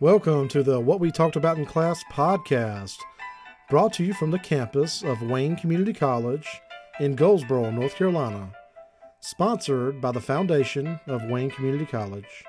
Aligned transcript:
Welcome 0.00 0.46
to 0.50 0.62
the 0.62 0.78
What 0.78 1.00
We 1.00 1.10
Talked 1.10 1.34
About 1.34 1.58
in 1.58 1.66
Class 1.66 2.04
podcast, 2.12 2.98
brought 3.68 3.92
to 3.94 4.04
you 4.04 4.14
from 4.14 4.30
the 4.30 4.38
campus 4.38 5.02
of 5.02 5.22
Wayne 5.22 5.56
Community 5.56 5.92
College 5.92 6.46
in 7.00 7.16
Goldsboro, 7.16 7.72
North 7.72 7.96
Carolina, 7.96 8.52
sponsored 9.18 10.00
by 10.00 10.12
the 10.12 10.20
Foundation 10.20 11.00
of 11.08 11.24
Wayne 11.24 11.50
Community 11.50 11.84
College. 11.84 12.44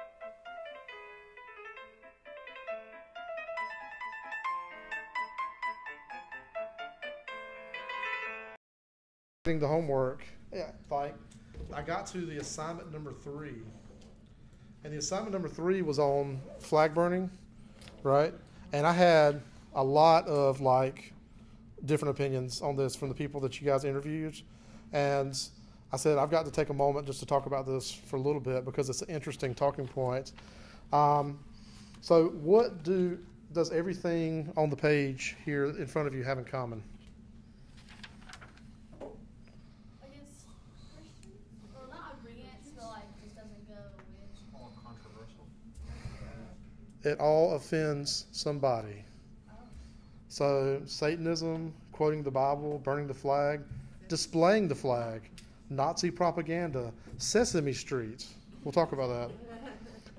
The 9.46 9.68
homework, 9.68 10.24
yeah, 10.54 10.70
like 10.92 11.16
I 11.74 11.82
got 11.82 12.06
to 12.08 12.28
the 12.28 12.38
assignment 12.38 12.94
number 12.94 13.12
three, 13.12 13.64
and 14.84 14.94
the 14.94 14.98
assignment 14.98 15.34
number 15.34 15.48
three 15.48 15.82
was 15.82 16.00
on 16.00 16.42
flag 16.60 16.94
burning, 16.94 17.30
right? 18.04 18.34
And 18.74 18.86
I 18.86 18.94
had 18.94 19.42
a 19.76 19.84
lot 19.84 20.28
of 20.28 20.62
like 20.62 21.14
different 21.86 22.16
opinions 22.16 22.62
on 22.62 22.76
this 22.76 22.96
from 22.96 23.10
the 23.10 23.16
people 23.16 23.40
that 23.42 23.60
you 23.60 23.68
guys 23.68 23.84
interviewed, 23.84 24.42
and 24.94 25.40
I 25.92 25.98
said 25.98 26.18
I've 26.18 26.32
got 26.32 26.46
to 26.46 26.52
take 26.52 26.70
a 26.70 26.74
moment 26.74 27.08
just 27.08 27.20
to 27.20 27.26
talk 27.26 27.46
about 27.46 27.66
this 27.66 27.92
for 27.92 28.18
a 28.18 28.22
little 28.22 28.42
bit 28.42 28.66
because 28.66 28.90
it's 28.90 29.02
an 29.02 29.10
interesting 29.10 29.56
talking 29.56 29.88
point. 29.88 30.34
Um, 30.94 31.40
so, 32.02 32.28
what 32.30 32.84
do 32.84 33.20
does 33.52 33.72
everything 33.72 34.54
on 34.56 34.70
the 34.70 34.76
page 34.76 35.36
here 35.44 35.66
in 35.66 35.88
front 35.88 36.08
of 36.08 36.14
you 36.14 36.24
have 36.24 36.38
in 36.38 36.46
common? 36.46 36.84
I 39.02 39.06
guess 40.14 40.46
Christians, 40.94 41.74
or 41.76 41.90
not 41.90 42.16
agreements, 42.22 42.70
but 42.78 42.86
like 42.86 43.10
just 43.22 43.36
doesn't 43.36 43.68
go 43.68 43.74
with. 43.98 44.54
all 44.54 44.72
controversial. 44.86 45.48
It 47.04 47.20
all 47.20 47.56
offends 47.56 48.26
somebody. 48.32 49.04
So, 50.28 50.82
Satanism, 50.86 51.74
quoting 51.94 52.24
the 52.24 52.32
Bible, 52.32 52.80
burning 52.84 53.08
the 53.08 53.14
flag, 53.14 53.62
displaying 54.10 54.68
the 54.68 54.76
flag, 54.76 55.22
Nazi 55.70 56.12
propaganda, 56.12 56.92
Sesame 57.18 57.74
Street. 57.74 58.26
We'll 58.64 58.72
talk 58.74 58.92
about 58.92 59.08
that. 59.08 59.32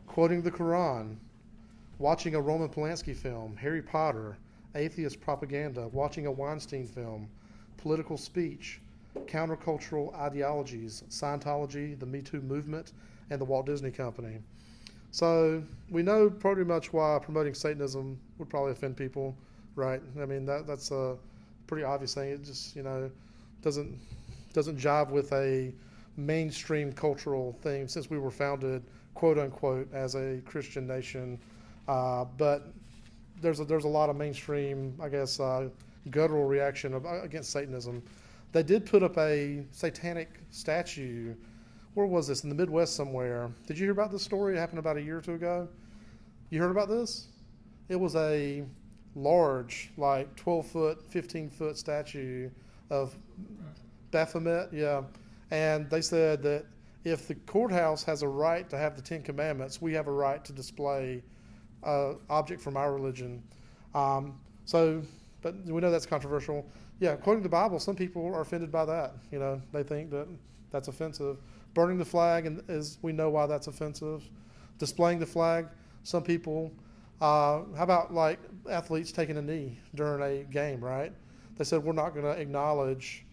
quoting 0.06 0.42
the 0.42 0.51
Quran, 0.51 1.17
watching 1.98 2.34
a 2.34 2.41
Roman 2.41 2.69
Polanski 2.69 3.14
film, 3.14 3.56
Harry 3.56 3.83
Potter, 3.83 4.39
atheist 4.75 5.20
propaganda, 5.20 5.89
watching 5.89 6.27
a 6.27 6.33
Weinstein 6.33 6.86
film, 6.86 7.28
political 7.77 8.17
speech, 8.17 8.81
countercultural 9.27 10.14
ideologies, 10.14 11.05
Scientology, 11.11 11.98
the 11.98 12.06
Me 12.06 12.23
Too 12.23 12.41
movement, 12.41 12.92
and 13.28 13.41
the 13.41 13.45
Walt 13.45 13.67
Disney 13.67 13.91
Company. 13.91 14.39
So 15.11 15.62
we 15.91 16.03
know 16.03 16.30
pretty 16.30 16.64
much 16.64 16.92
why 16.92 17.19
promoting 17.20 17.55
Satanism 17.55 18.19
would 18.39 18.48
probably 18.48 18.72
offend 18.72 18.97
people, 18.97 19.36
right? 19.75 20.00
I 20.20 20.27
mean 20.27 20.44
that 20.47 20.67
that's 20.67 20.91
a 20.91 21.17
pretty 21.67 21.84
obvious 21.84 22.14
thing. 22.14 22.30
It 22.30 22.44
just 22.44 22.77
you 22.77 22.83
know 22.83 23.11
doesn't 23.62 23.98
doesn't 24.52 24.78
jive 24.78 25.11
with 25.11 25.33
a 25.33 25.72
mainstream 26.17 26.92
cultural 26.92 27.56
thing 27.62 27.89
since 27.89 28.11
we 28.11 28.19
were 28.19 28.30
founded 28.30 28.83
quote 29.14 29.39
unquote 29.39 29.92
as 29.92 30.14
a 30.14 30.41
Christian 30.44 30.86
nation. 30.86 31.39
Uh, 31.89 32.24
but 32.39 32.72
there's 33.41 33.61
a, 33.61 33.64
there's 33.64 33.84
a 33.84 33.89
lot 33.89 34.11
of 34.11 34.17
mainstream, 34.17 34.95
I 35.02 35.08
guess, 35.08 35.41
uh, 35.41 35.69
guttural 36.11 36.45
reaction 36.45 36.95
of, 36.95 37.05
against 37.05 37.50
Satanism. 37.50 38.02
They 38.52 38.62
did 38.62 38.86
put 38.86 39.02
up 39.02 39.17
a 39.19 39.64
satanic 39.70 40.28
statue. 40.50 41.34
Where 41.94 42.06
was 42.06 42.28
this? 42.28 42.44
In 42.44 42.48
the 42.48 42.55
Midwest 42.55 42.94
somewhere. 42.94 43.50
Did 43.66 43.78
you 43.78 43.84
hear 43.84 43.92
about 43.92 44.12
this 44.12 44.22
story? 44.22 44.55
It 44.55 44.58
happened 44.58 44.78
about 44.78 44.96
a 44.96 45.02
year 45.02 45.19
or 45.19 45.20
two 45.20 45.34
ago. 45.34 45.69
You 46.51 46.61
heard 46.61 46.70
about 46.70 46.89
this? 46.89 47.27
It 47.89 47.96
was 47.96 48.14
a 48.14 48.64
large, 49.17 49.90
like 49.96 50.34
12 50.36 50.67
foot, 50.67 51.02
15 51.11 51.50
foot 51.50 51.77
statue 51.77 52.48
of 52.90 53.17
Baphomet. 54.12 54.73
Yeah. 54.73 55.02
And 55.50 55.90
they 55.90 56.00
said 56.00 56.42
that 56.42 56.67
if 57.05 57.27
the 57.27 57.34
courthouse 57.34 58.05
has 58.05 58.23
a 58.23 58.29
right 58.29 58.68
to 58.70 58.79
have 58.79 58.95
the 58.95 59.02
Ten 59.02 59.23
Commandments, 59.23 59.83
we 59.83 59.92
have 59.95 60.06
a 60.06 60.12
right 60.12 60.45
to 60.45 60.52
display 60.52 61.23
uh, 61.83 62.14
object 62.29 62.61
from 62.61 62.77
our 62.77 62.92
religion. 62.92 63.42
Um, 63.95 64.39
so, 64.64 65.02
but 65.42 65.56
we 65.64 65.80
know 65.80 65.90
that's 65.90 66.06
controversial. 66.06 66.64
Yeah, 67.00 67.17
quoting 67.17 67.42
the 67.42 67.48
Bible, 67.48 67.80
some 67.80 67.96
people 67.96 68.27
are 68.27 68.42
offended 68.42 68.70
by 68.70 68.84
that. 68.84 69.14
You 69.33 69.39
know, 69.39 69.62
they 69.73 69.83
think 69.83 70.11
that 70.11 70.29
that's 70.70 70.89
offensive. 70.89 71.39
Burning 71.75 71.98
the 71.98 72.05
flag, 72.05 72.47
and 72.47 72.63
is 72.69 72.98
we 73.03 73.13
know 73.13 73.31
why 73.31 73.47
that's 73.47 73.67
offensive. 73.67 74.29
Displaying 74.79 75.19
the 75.19 75.27
flag, 75.27 75.67
some 76.03 76.23
people. 76.23 76.73
Uh, 77.20 77.63
how 77.77 77.83
about 77.83 78.14
like 78.14 78.39
athletes 78.69 79.13
taking 79.13 79.36
a 79.36 79.42
knee 79.42 79.79
during 79.95 80.23
a 80.23 80.45
game, 80.45 80.83
right? 80.83 81.13
They 81.57 81.64
said 81.64 81.85
we're 81.85 81.92
not 81.92 82.14
going 82.14 82.25
to 82.25 82.41
acknowledge 82.41 83.25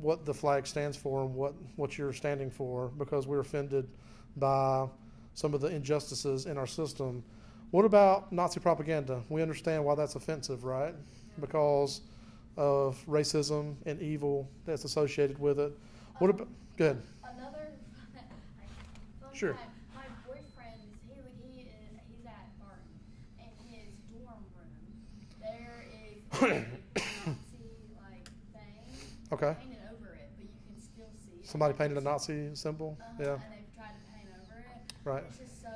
what 0.00 0.24
the 0.24 0.34
flag 0.34 0.66
stands 0.66 0.96
for 0.96 1.22
and 1.22 1.34
what, 1.34 1.54
what 1.76 1.98
you're 1.98 2.12
standing 2.12 2.50
for 2.50 2.88
because 2.98 3.26
we're 3.26 3.40
offended 3.40 3.88
by 4.36 4.86
some 5.34 5.54
of 5.54 5.60
the 5.60 5.68
injustices 5.68 6.46
in 6.46 6.56
our 6.58 6.66
system. 6.66 7.22
What 7.70 7.84
about 7.84 8.32
Nazi 8.32 8.60
propaganda? 8.60 9.22
We 9.28 9.42
understand 9.42 9.84
why 9.84 9.94
that's 9.96 10.14
offensive, 10.14 10.64
right? 10.64 10.94
Because 11.40 12.02
of 12.56 13.04
racism 13.08 13.74
and 13.86 14.00
evil 14.00 14.48
that's 14.64 14.84
associated 14.84 15.38
with 15.38 15.58
it. 15.58 15.76
What 16.18 16.30
about? 16.30 16.48
Good. 16.76 17.02
Sure. 19.34 19.54
fact, 19.54 19.74
my 19.94 20.06
boyfriend 20.26 20.78
he 21.06 21.14
he 21.42 21.60
is 21.66 21.90
he's 22.08 22.24
at 22.26 22.46
Barton 22.58 22.94
in 23.38 23.50
his 23.66 23.90
dorm 24.10 24.44
room. 24.54 24.74
There 25.42 25.84
is 25.90 26.22
a 26.40 26.46
Nazi 26.54 27.66
like 27.98 28.26
thing 28.54 28.86
Okay. 29.32 29.54
painted 29.60 29.82
over 29.92 30.14
it, 30.14 30.30
but 30.38 30.44
you 30.46 30.54
can 30.70 30.78
still 30.80 31.10
see 31.18 31.34
it. 31.42 31.46
Somebody 31.46 31.74
painted 31.74 31.98
a 31.98 32.00
Nazi 32.00 32.54
symbol. 32.54 32.96
Uh-huh, 33.00 33.22
Yeah. 33.22 33.34
And 33.42 33.50
they've 33.50 33.74
tried 33.74 33.94
to 33.98 34.02
paint 34.14 34.30
over 34.38 34.56
it. 34.62 34.78
Right. 35.04 35.24
It's 35.28 35.38
just 35.42 35.60
so 35.62 35.74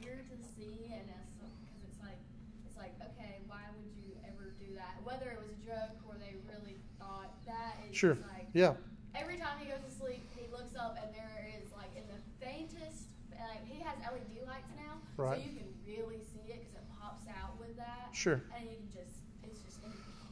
weird 0.00 0.24
to 0.32 0.36
see, 0.56 0.88
and 0.88 1.04
it's 1.04 1.36
because 1.36 1.84
it's 1.84 2.00
like 2.00 2.18
it's 2.64 2.76
like 2.80 2.96
okay, 3.12 3.44
why 3.46 3.68
would 3.76 3.92
you 3.92 4.16
ever 4.24 4.56
do 4.56 4.72
that? 4.80 4.96
Whether 5.04 5.36
it 5.36 5.38
was 5.44 5.52
a 5.52 5.60
joke 5.60 6.00
or 6.08 6.16
they 6.16 6.40
really 6.48 6.80
thought 6.98 7.36
that. 7.44 7.76
Sure. 7.92 8.16
like 8.32 8.48
Yeah. 8.56 8.74
every 9.14 9.36
time 9.36 9.58
he 9.60 9.66
goes 9.68 9.82
to 9.84 9.92
sleep, 9.92 10.24
he 10.38 10.46
looks 10.50 10.74
up 10.78 10.96
and 11.02 11.12
there 11.14 11.50
is 11.58 11.68
like 11.76 11.90
in 11.96 12.04
the 12.08 12.20
faintest. 12.44 13.08
Like 13.40 13.64
he 13.66 13.80
has 13.82 13.96
LED 14.04 14.44
lights 14.46 14.68
now, 14.76 15.00
Right. 15.20 15.38
so 15.38 15.44
you 15.44 15.56
can 15.58 15.68
really 15.86 16.18
see 16.18 16.50
it 16.50 16.60
because 16.60 16.74
it 16.74 16.84
pops 17.00 17.26
out 17.28 17.58
with 17.60 17.76
that. 17.76 18.08
Sure. 18.12 18.40
And 18.56 18.64
you 18.64 18.76
can 18.76 18.88
just 18.90 19.16
it's 19.44 19.60
just 19.60 19.78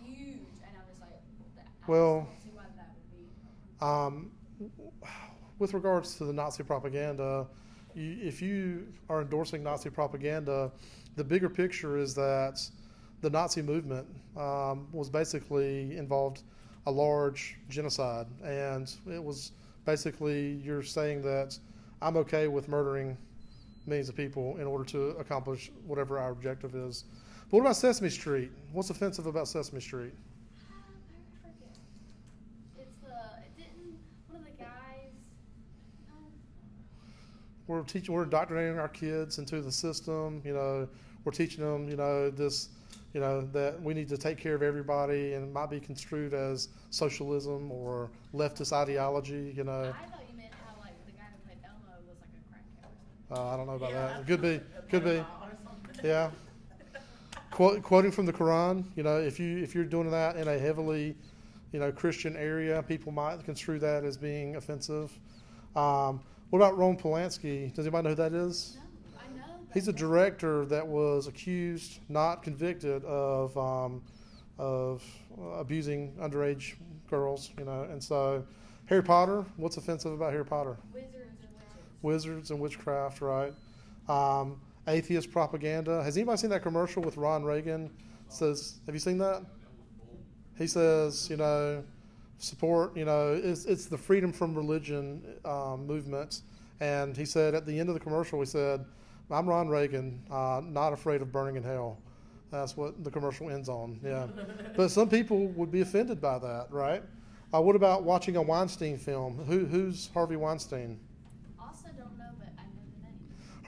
huge, 0.02 0.38
and 0.66 0.72
I'm 0.76 0.86
just 0.88 1.00
like, 1.00 1.10
I 1.58 1.90
Well- 1.90 2.20
just 2.20 2.30
don't 2.30 2.52
see 2.52 2.56
why 2.56 2.64
that 2.76 2.94
would 2.94 3.10
be. 3.12 3.84
Um, 3.84 4.30
with 5.58 5.74
regards 5.74 6.16
to 6.16 6.24
the 6.24 6.32
Nazi 6.32 6.62
propaganda, 6.62 7.46
you, 7.94 8.16
if 8.22 8.40
you 8.40 8.86
are 9.08 9.20
endorsing 9.22 9.62
Nazi 9.62 9.90
propaganda, 9.90 10.72
the 11.16 11.24
bigger 11.24 11.48
picture 11.48 11.98
is 11.98 12.14
that 12.14 12.60
the 13.20 13.30
Nazi 13.30 13.60
movement 13.62 14.06
um, 14.36 14.88
was 14.92 15.10
basically 15.10 15.96
involved 15.96 16.42
a 16.86 16.90
large 16.90 17.56
genocide, 17.68 18.26
and 18.42 18.94
it 19.10 19.22
was 19.22 19.52
basically 19.84 20.60
you're 20.64 20.82
saying 20.82 21.22
that 21.22 21.58
I'm 22.00 22.16
okay 22.18 22.46
with 22.48 22.68
murdering 22.68 23.18
millions 23.88 24.08
of 24.08 24.16
people 24.16 24.56
in 24.58 24.66
order 24.66 24.84
to 24.84 25.08
accomplish 25.18 25.70
whatever 25.86 26.18
our 26.18 26.30
objective 26.30 26.74
is. 26.74 27.04
But 27.50 27.58
what 27.58 27.60
about 27.62 27.76
Sesame 27.76 28.10
Street? 28.10 28.50
What's 28.72 28.90
offensive 28.90 29.26
about 29.26 29.48
Sesame 29.48 29.80
Street? 29.80 30.12
We're 37.66 37.82
teaching 37.82 38.14
we're 38.14 38.22
indoctrinating 38.22 38.78
our 38.78 38.88
kids 38.88 39.36
into 39.36 39.60
the 39.60 39.70
system 39.70 40.40
you 40.42 40.54
know 40.54 40.88
we're 41.24 41.32
teaching 41.32 41.62
them 41.62 41.86
you 41.86 41.96
know 41.96 42.30
this 42.30 42.70
you 43.12 43.20
know 43.20 43.42
that 43.52 43.80
we 43.82 43.92
need 43.92 44.08
to 44.08 44.16
take 44.16 44.38
care 44.38 44.54
of 44.54 44.62
everybody 44.62 45.34
and 45.34 45.44
it 45.44 45.52
might 45.52 45.68
be 45.68 45.78
construed 45.78 46.32
as 46.32 46.68
socialism 46.88 47.70
or 47.70 48.10
leftist 48.34 48.72
ideology 48.72 49.52
you 49.54 49.64
know 49.64 49.92
I 49.92 50.06
thought 50.08 50.24
you 50.30 50.36
meant 50.36 50.52
how 50.64 50.80
like 50.80 50.94
the 51.04 51.12
guy 51.12 51.24
who 51.28 51.38
played 51.44 51.58
Elmo 51.62 51.92
was 52.08 52.16
like 52.20 52.32
a 52.32 52.42
crackhead 52.48 52.88
or 52.88 52.96
something. 52.96 53.08
Uh, 53.30 53.48
i 53.48 53.56
don't 53.56 53.66
know 53.66 53.74
about 53.74 53.92
that 53.92 54.26
could 54.26 54.42
be 54.42 54.60
could 54.90 55.04
be 55.04 55.22
yeah 56.02 56.30
Quote, 57.50 57.82
quoting 57.82 58.12
from 58.12 58.26
the 58.26 58.32
quran 58.32 58.84
you 58.94 59.02
know 59.02 59.18
if 59.18 59.40
you 59.40 59.58
if 59.58 59.74
you're 59.74 59.84
doing 59.84 60.10
that 60.10 60.36
in 60.36 60.46
a 60.48 60.58
heavily 60.58 61.16
you 61.72 61.80
know 61.80 61.90
christian 61.90 62.36
area 62.36 62.82
people 62.86 63.10
might 63.10 63.42
construe 63.44 63.78
that 63.78 64.04
as 64.04 64.16
being 64.16 64.56
offensive 64.56 65.18
um, 65.76 66.20
what 66.50 66.60
about 66.60 66.78
Roman 66.78 66.96
Polanski? 66.96 67.72
Does 67.74 67.86
anybody 67.86 68.04
know 68.04 68.10
who 68.10 68.16
that 68.16 68.32
is? 68.32 68.76
No, 68.76 69.20
I 69.20 69.36
know. 69.36 69.54
He's 69.74 69.88
a 69.88 69.92
director 69.92 70.64
that 70.66 70.86
was 70.86 71.26
accused, 71.26 72.00
not 72.08 72.42
convicted, 72.42 73.04
of 73.04 73.56
um, 73.58 74.02
of 74.58 75.04
abusing 75.56 76.14
underage 76.20 76.74
girls. 77.08 77.50
You 77.58 77.66
know, 77.66 77.82
and 77.82 78.02
so 78.02 78.44
Harry 78.86 79.02
Potter. 79.02 79.44
What's 79.56 79.76
offensive 79.76 80.12
about 80.12 80.32
Harry 80.32 80.44
Potter? 80.44 80.78
Wizards 82.02 82.50
and 82.50 82.60
witches. 82.60 82.78
Wizards 82.78 82.86
and 82.86 83.18
witchcraft, 83.18 83.20
right? 83.20 83.54
Um, 84.08 84.60
atheist 84.86 85.30
propaganda. 85.30 86.02
Has 86.02 86.16
anybody 86.16 86.38
seen 86.38 86.50
that 86.50 86.62
commercial 86.62 87.02
with 87.02 87.16
Ron 87.16 87.44
Reagan? 87.44 87.90
says, 88.28 88.80
have 88.86 88.94
you 88.94 89.00
seen 89.00 89.18
that? 89.18 89.42
He 90.56 90.66
says, 90.66 91.28
you 91.30 91.36
know, 91.36 91.82
support, 92.38 92.96
you 92.96 93.04
know, 93.04 93.40
it's, 93.42 93.64
it's 93.64 93.86
the 93.86 93.98
freedom 93.98 94.32
from 94.32 94.54
religion 94.54 95.22
um, 95.44 95.86
movement. 95.86 96.42
And 96.80 97.16
he 97.16 97.24
said 97.24 97.54
at 97.54 97.66
the 97.66 97.78
end 97.78 97.88
of 97.88 97.94
the 97.94 98.00
commercial, 98.00 98.38
he 98.40 98.46
said, 98.46 98.84
I'm 99.30 99.48
Ron 99.48 99.68
Reagan, 99.68 100.22
uh, 100.30 100.62
not 100.64 100.92
afraid 100.92 101.22
of 101.22 101.32
burning 101.32 101.56
in 101.56 101.62
hell. 101.62 101.98
That's 102.50 102.76
what 102.76 103.04
the 103.04 103.10
commercial 103.10 103.50
ends 103.50 103.68
on. 103.68 104.00
Yeah. 104.02 104.26
but 104.76 104.90
some 104.90 105.08
people 105.08 105.48
would 105.48 105.70
be 105.70 105.82
offended 105.82 106.20
by 106.20 106.38
that, 106.38 106.68
right? 106.70 107.02
Uh, 107.52 107.60
what 107.60 107.76
about 107.76 108.04
watching 108.04 108.36
a 108.36 108.42
Weinstein 108.42 108.96
film? 108.96 109.44
Who, 109.46 109.66
who's 109.66 110.10
Harvey 110.14 110.36
Weinstein? 110.36 110.98
Also, 111.60 111.88
don't 111.88 112.16
know, 112.18 112.30
but 112.38 112.48
I 112.58 112.64
know 112.64 112.82
the 112.94 113.04
name. 113.04 113.18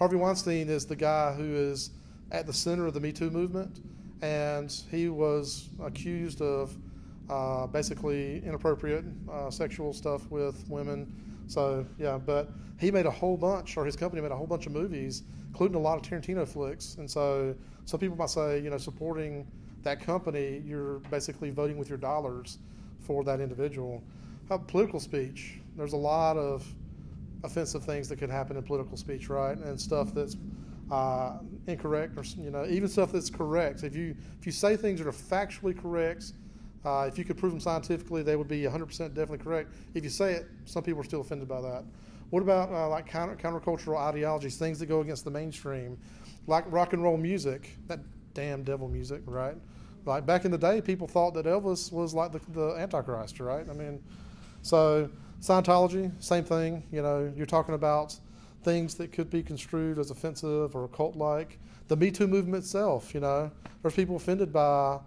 Harvey 0.00 0.16
Weinstein 0.16 0.70
is 0.70 0.86
the 0.86 0.96
guy 0.96 1.34
who 1.34 1.54
is 1.54 1.90
at 2.30 2.46
the 2.46 2.54
center 2.54 2.86
of 2.86 2.94
the 2.94 3.00
Me 3.00 3.12
Too 3.12 3.30
movement, 3.30 3.80
and 4.22 4.72
he 4.90 5.10
was 5.10 5.68
accused 5.78 6.40
of 6.40 6.74
uh, 7.28 7.66
basically 7.66 8.42
inappropriate 8.42 9.04
uh, 9.30 9.50
sexual 9.50 9.92
stuff 9.92 10.26
with 10.30 10.66
women. 10.70 11.42
So 11.48 11.84
yeah, 11.98 12.16
but 12.16 12.48
he 12.78 12.90
made 12.90 13.04
a 13.04 13.10
whole 13.10 13.36
bunch, 13.36 13.76
or 13.76 13.84
his 13.84 13.94
company 13.94 14.22
made 14.22 14.32
a 14.32 14.36
whole 14.36 14.46
bunch 14.46 14.64
of 14.64 14.72
movies, 14.72 15.22
including 15.48 15.76
a 15.76 15.80
lot 15.80 15.98
of 15.98 16.02
Tarantino 16.02 16.48
flicks. 16.48 16.94
And 16.94 17.08
so 17.10 17.54
some 17.84 18.00
people 18.00 18.16
might 18.16 18.30
say, 18.30 18.58
you 18.58 18.70
know, 18.70 18.78
supporting 18.78 19.46
that 19.82 20.00
company, 20.00 20.62
you're 20.64 21.00
basically 21.10 21.50
voting 21.50 21.76
with 21.76 21.90
your 21.90 21.98
dollars 21.98 22.56
for 23.00 23.22
that 23.24 23.38
individual. 23.38 24.02
Uh, 24.50 24.56
political 24.56 24.98
speech, 24.98 25.58
there's 25.76 25.92
a 25.92 25.98
lot 25.98 26.38
of 26.38 26.66
offensive 27.44 27.84
things 27.84 28.08
that 28.08 28.18
could 28.18 28.30
happen 28.30 28.56
in 28.56 28.62
political 28.62 28.96
speech, 28.96 29.28
right? 29.28 29.56
And 29.56 29.80
stuff 29.80 30.12
that's 30.14 30.36
uh, 30.90 31.38
incorrect, 31.66 32.16
or 32.16 32.24
you 32.42 32.50
know, 32.50 32.66
even 32.66 32.88
stuff 32.88 33.12
that's 33.12 33.30
correct. 33.30 33.82
If 33.84 33.94
you 33.94 34.14
if 34.38 34.46
you 34.46 34.52
say 34.52 34.76
things 34.76 35.00
that 35.00 35.06
are 35.08 35.12
factually 35.12 35.80
correct, 35.80 36.32
uh, 36.84 37.06
if 37.08 37.18
you 37.18 37.24
could 37.24 37.36
prove 37.36 37.52
them 37.52 37.60
scientifically, 37.60 38.22
they 38.22 38.36
would 38.36 38.48
be 38.48 38.62
100% 38.62 38.88
definitely 39.08 39.38
correct. 39.38 39.72
If 39.94 40.02
you 40.02 40.10
say 40.10 40.32
it, 40.32 40.46
some 40.64 40.82
people 40.82 41.00
are 41.00 41.04
still 41.04 41.20
offended 41.20 41.48
by 41.48 41.60
that. 41.60 41.84
What 42.30 42.42
about 42.42 42.70
uh, 42.70 42.88
like 42.88 43.06
counter, 43.06 43.36
countercultural 43.36 43.98
ideologies, 43.98 44.56
things 44.56 44.78
that 44.78 44.86
go 44.86 45.00
against 45.00 45.24
the 45.24 45.30
mainstream, 45.30 45.98
like 46.46 46.64
rock 46.68 46.92
and 46.92 47.02
roll 47.02 47.16
music, 47.16 47.76
that 47.86 48.00
damn 48.34 48.62
devil 48.62 48.88
music, 48.88 49.20
right? 49.26 49.56
Like 50.06 50.24
back 50.24 50.44
in 50.44 50.50
the 50.50 50.58
day, 50.58 50.80
people 50.80 51.06
thought 51.06 51.34
that 51.34 51.44
Elvis 51.44 51.92
was 51.92 52.14
like 52.14 52.32
the, 52.32 52.40
the 52.52 52.76
Antichrist, 52.76 53.40
right? 53.40 53.68
I 53.68 53.72
mean, 53.72 54.02
so 54.62 55.10
Scientology, 55.40 56.12
same 56.22 56.44
thing. 56.44 56.84
You 56.92 57.02
know, 57.02 57.32
you're 57.34 57.46
talking 57.46 57.74
about 57.74 58.14
things 58.62 58.94
that 58.96 59.10
could 59.12 59.30
be 59.30 59.42
construed 59.42 59.98
as 59.98 60.10
offensive 60.10 60.76
or 60.76 60.86
cult-like. 60.88 61.58
The 61.88 61.96
Me 61.96 62.10
Too 62.10 62.26
movement 62.26 62.62
itself, 62.62 63.14
you 63.14 63.20
know, 63.20 63.50
there's 63.82 63.94
people 63.94 64.16
offended 64.16 64.52
by 64.52 64.98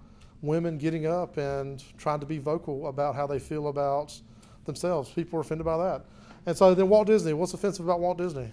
women 0.42 0.78
getting 0.78 1.06
up 1.06 1.38
and 1.38 1.84
trying 1.98 2.20
to 2.20 2.26
be 2.26 2.40
vocal 2.40 2.88
about 2.88 3.16
how 3.16 3.28
they 3.28 3.40
feel 3.40 3.68
about 3.68 4.20
themselves. 4.66 5.10
People 5.12 5.38
are 5.38 5.42
offended 5.42 5.66
by 5.66 5.78
that. 5.78 6.06
And 6.46 6.58
so 6.58 6.74
then 6.74 6.90
Walt 6.90 7.08
Disney, 7.08 7.34
what's 7.34 7.54
offensive 7.54 7.86
about 7.86 8.00
Walt 8.00 8.18
Disney? 8.18 8.52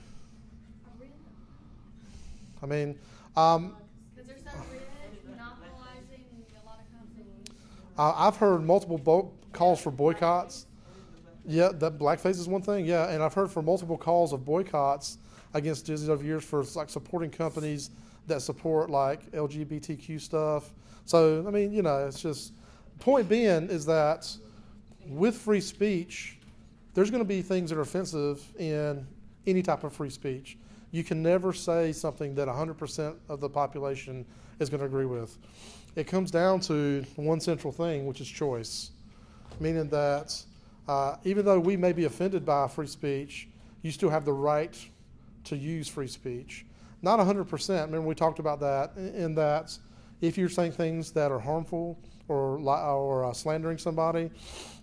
I 2.63 2.67
mean, 2.67 2.99
um, 3.37 3.75
Because 4.15 4.29
they're 4.29 4.53
so 4.53 4.59
rich, 4.71 4.83
monopolizing 5.29 6.25
a 6.63 6.67
lot 6.67 6.79
of 6.79 6.99
companies. 6.99 7.47
I've 7.97 8.37
heard 8.37 8.63
multiple 8.65 8.99
bo- 8.99 9.33
calls 9.53 9.81
for 9.81 9.91
boycotts. 9.91 10.67
Yeah, 11.47 11.71
that 11.75 11.99
blackface 11.99 12.39
is 12.39 12.49
one 12.49 12.63
thing. 12.63 12.85
Yeah, 12.85 13.11
and 13.11 13.23
I've 13.23 13.35
heard 13.35 13.51
for 13.51 13.63
multiple 13.63 13.97
calls 13.97 14.33
of 14.33 14.45
boycotts 14.45 15.19
against 15.55 15.87
Disney 15.87 16.13
over 16.13 16.25
years 16.25 16.45
for 16.45 16.63
like 16.75 16.91
supporting 16.91 17.31
companies 17.31 17.91
that 18.27 18.43
support 18.43 18.91
like 18.91 19.31
LGBTQ 19.33 20.21
stuff. 20.21 20.71
So 21.05 21.45
I 21.47 21.51
mean, 21.51 21.73
you 21.73 21.83
know, 21.83 22.07
it's 22.07 22.21
just 22.21 22.53
point 22.99 23.29
being 23.29 23.69
is 23.69 23.87
that 23.87 24.31
with 25.07 25.37
free 25.37 25.61
speech, 25.61 26.39
there's 26.95 27.11
going 27.11 27.23
to 27.23 27.29
be 27.29 27.43
things 27.43 27.71
that 27.71 27.79
are 27.79 27.83
offensive 27.83 28.43
in 28.59 29.07
any 29.47 29.63
type 29.63 29.85
of 29.85 29.93
free 29.93 30.11
speech. 30.11 30.59
You 30.93 31.05
can 31.05 31.23
never 31.23 31.53
say 31.53 31.93
something 31.93 32.35
that 32.35 32.49
100% 32.49 33.17
of 33.29 33.41
the 33.41 33.49
population 33.49 34.27
is 34.59 34.69
going 34.69 34.81
to 34.81 34.87
agree 34.87 35.07
with. 35.07 35.39
It 35.97 36.07
comes 36.07 36.31
down 36.31 36.61
to 36.61 37.05
one 37.17 37.41
central 37.41 37.73
thing, 37.73 38.07
which 38.07 38.21
is 38.21 38.29
choice, 38.29 38.91
meaning 39.59 39.89
that 39.89 40.43
uh, 40.89 41.17
even 41.25 41.45
though 41.45 41.61
we 41.61 41.77
may 41.77 41.93
be 41.93 42.05
offended 42.05 42.45
by 42.45 42.67
free 42.69 42.87
speech, 42.87 43.49
you 43.83 43.91
still 43.91 44.11
have 44.11 44.25
the 44.25 44.33
right 44.33 44.77
to 45.45 45.57
use 45.57 45.89
free 45.89 46.07
speech. 46.09 46.67
Not 47.03 47.19
100%. 47.19 47.69
Remember, 47.87 48.03
we 48.03 48.15
talked 48.15 48.39
about 48.41 48.61
that 48.61 48.93
in- 48.97 49.15
in 49.15 49.35
that 49.37 49.77
if 50.21 50.37
you're 50.37 50.49
saying 50.51 50.73
things 50.73 51.13
that 51.13 51.33
are 51.33 51.39
harmful 51.39 51.99
or 52.29 52.59
or 52.59 53.25
uh, 53.25 53.33
slandering 53.33 53.79
somebody, 53.79 54.31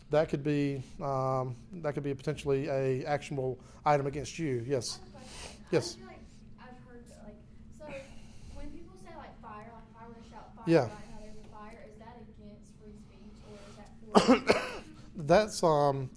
that 0.10 0.30
could 0.30 0.44
be 0.44 0.82
um, 1.02 1.56
that 1.84 1.94
could 1.94 2.04
be 2.04 2.14
potentially 2.16 2.68
a 2.70 3.06
actionable 3.06 3.60
item 3.86 4.08
against 4.08 4.40
you. 4.40 4.64
Yes. 4.68 5.00
I 5.00 5.06
have 5.06 5.22
a. 5.22 5.76
Yes. 5.76 5.94
I 5.94 6.00
feel 6.00 6.08
like 6.08 6.20
I've 6.60 6.90
heard 6.90 7.04
that, 7.10 7.24
like, 7.24 7.36
so 7.78 7.86
when 8.58 8.68
people 8.72 8.96
say 9.06 9.14
like 9.16 9.40
fire, 9.42 9.70
like 9.72 9.84
if 9.92 10.02
I 10.02 10.08
were 10.08 10.16
to 10.16 10.30
shout 10.30 10.56
fire, 10.56 10.64
Yeah. 10.66 10.80
right 10.80 10.90
now 10.90 11.20
there's 11.22 11.38
a 11.38 11.50
fire, 11.54 11.86
is 11.88 12.00
that 12.00 12.18
against 12.18 12.72
free 12.82 12.98
speech 12.98 13.38
or 13.46 13.56
is 13.62 13.76
that 13.78 13.90
for? 14.02 14.20
free 14.26 14.40
speech? 14.56 14.77
That's 15.18 15.64
um, 15.64 16.10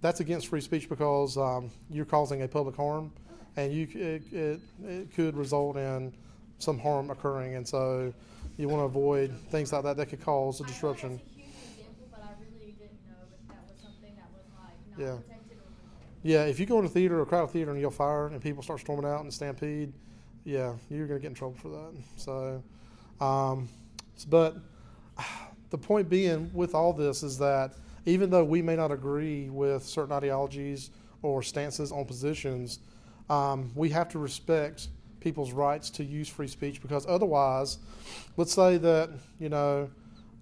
that's 0.00 0.20
against 0.20 0.48
free 0.48 0.60
speech 0.60 0.88
because 0.88 1.36
um, 1.36 1.70
you're 1.88 2.04
causing 2.04 2.42
a 2.42 2.48
public 2.48 2.76
harm, 2.76 3.12
and 3.56 3.72
you 3.72 3.86
it, 3.94 4.22
it, 4.32 4.60
it 4.84 5.14
could 5.14 5.36
result 5.36 5.76
in 5.76 6.12
some 6.58 6.78
harm 6.78 7.10
occurring, 7.10 7.54
and 7.54 7.66
so 7.66 8.12
you 8.58 8.68
want 8.68 8.80
to 8.80 8.84
avoid 8.84 9.32
things 9.50 9.72
like 9.72 9.84
that 9.84 9.96
that 9.96 10.06
could 10.06 10.20
cause 10.20 10.60
a 10.60 10.64
disruption. 10.64 11.20
that's 11.20 11.22
a 11.22 11.40
huge 11.40 11.48
example, 11.78 12.08
but 12.10 12.20
I 12.22 12.30
really 12.40 12.72
didn't 12.72 12.98
know 13.06 13.14
if 13.22 13.48
that 13.48 13.62
was 13.68 13.80
something 13.80 14.14
that 14.16 14.28
was 14.32 14.44
like 14.58 14.98
not 14.98 15.22
Yeah. 15.22 15.34
Yeah, 16.24 16.44
if 16.44 16.60
you 16.60 16.66
go 16.66 16.78
in 16.78 16.84
a 16.84 16.88
theater 16.88 17.18
or 17.18 17.22
a 17.22 17.26
crowded 17.26 17.52
theater 17.52 17.72
and 17.72 17.80
yell 17.80 17.90
fire 17.90 18.28
and 18.28 18.40
people 18.40 18.62
start 18.62 18.78
storming 18.78 19.04
out 19.04 19.22
and 19.22 19.34
stampede, 19.34 19.92
yeah, 20.44 20.74
you're 20.88 21.08
going 21.08 21.18
to 21.18 21.22
get 21.22 21.28
in 21.28 21.34
trouble 21.34 21.56
for 21.56 21.68
that. 21.68 21.92
So, 22.16 22.62
um, 23.20 23.68
but 24.28 24.56
the 25.70 25.78
point 25.78 26.08
being 26.08 26.48
with 26.54 26.76
all 26.76 26.92
this 26.92 27.24
is 27.24 27.38
that 27.38 27.74
even 28.06 28.30
though 28.30 28.44
we 28.44 28.62
may 28.62 28.76
not 28.76 28.90
agree 28.90 29.48
with 29.48 29.84
certain 29.84 30.12
ideologies 30.12 30.90
or 31.22 31.42
stances 31.42 31.92
on 31.92 32.04
positions, 32.04 32.80
um, 33.30 33.70
we 33.74 33.88
have 33.90 34.08
to 34.10 34.18
respect 34.18 34.88
people's 35.20 35.52
rights 35.52 35.88
to 35.88 36.04
use 36.04 36.28
free 36.28 36.48
speech 36.48 36.82
because 36.82 37.06
otherwise, 37.06 37.78
let's 38.36 38.52
say 38.52 38.76
that 38.76 39.10
you 39.38 39.48
know, 39.48 39.88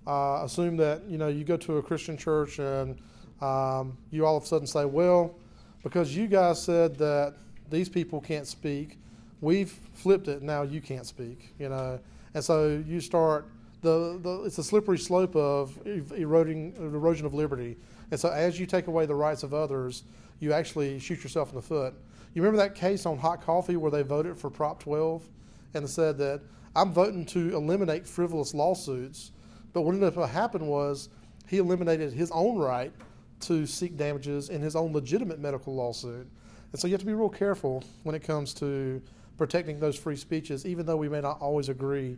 uh, 0.06 0.40
assume 0.42 0.76
that 0.78 1.02
you 1.06 1.18
know 1.18 1.28
you 1.28 1.44
go 1.44 1.56
to 1.56 1.76
a 1.76 1.82
Christian 1.82 2.16
church 2.16 2.58
and 2.58 2.98
um, 3.40 3.96
you 4.10 4.26
all 4.26 4.36
of 4.36 4.42
a 4.42 4.46
sudden 4.46 4.66
say, 4.66 4.84
well, 4.84 5.34
because 5.82 6.16
you 6.16 6.26
guys 6.26 6.62
said 6.62 6.96
that 6.98 7.34
these 7.70 7.88
people 7.88 8.20
can't 8.20 8.46
speak, 8.46 8.98
we've 9.40 9.70
flipped 9.92 10.28
it. 10.28 10.42
Now 10.42 10.62
you 10.62 10.80
can't 10.80 11.06
speak. 11.06 11.54
You 11.58 11.68
know, 11.68 12.00
and 12.34 12.42
so 12.42 12.82
you 12.86 13.00
start 13.00 13.46
the, 13.80 14.18
the 14.22 14.42
it's 14.44 14.58
a 14.58 14.64
slippery 14.64 14.98
slope 14.98 15.34
of 15.36 15.78
eroding 15.86 16.74
erosion 16.78 17.26
of 17.26 17.34
liberty. 17.34 17.76
And 18.10 18.18
so 18.18 18.28
as 18.28 18.58
you 18.58 18.66
take 18.66 18.86
away 18.86 19.06
the 19.06 19.14
rights 19.14 19.42
of 19.42 19.54
others, 19.54 20.04
you 20.40 20.52
actually 20.52 20.98
shoot 20.98 21.22
yourself 21.22 21.50
in 21.50 21.56
the 21.56 21.62
foot. 21.62 21.94
You 22.34 22.42
remember 22.42 22.62
that 22.62 22.74
case 22.74 23.06
on 23.06 23.18
hot 23.18 23.42
coffee 23.42 23.76
where 23.76 23.90
they 23.90 24.02
voted 24.02 24.38
for 24.38 24.50
Prop 24.50 24.82
12 24.82 25.28
and 25.74 25.88
said 25.88 26.18
that 26.18 26.42
I'm 26.74 26.92
voting 26.92 27.26
to 27.26 27.56
eliminate 27.56 28.06
frivolous 28.06 28.54
lawsuits, 28.54 29.32
but 29.72 29.82
what 29.82 29.94
ended 29.94 30.16
up 30.16 30.30
happening 30.30 30.68
was 30.68 31.08
he 31.48 31.58
eliminated 31.58 32.12
his 32.12 32.30
own 32.30 32.58
right 32.58 32.92
to 33.40 33.66
seek 33.66 33.96
damages 33.96 34.50
in 34.50 34.60
his 34.60 34.76
own 34.76 34.92
legitimate 34.92 35.40
medical 35.40 35.74
lawsuit. 35.74 36.28
And 36.72 36.80
so 36.80 36.86
you 36.86 36.92
have 36.92 37.00
to 37.00 37.06
be 37.06 37.14
real 37.14 37.28
careful 37.28 37.82
when 38.04 38.14
it 38.14 38.22
comes 38.22 38.54
to 38.54 39.02
protecting 39.36 39.80
those 39.80 39.96
free 39.96 40.16
speeches, 40.16 40.66
even 40.66 40.86
though 40.86 40.96
we 40.96 41.08
may 41.08 41.20
not 41.20 41.40
always 41.40 41.68
agree 41.68 42.16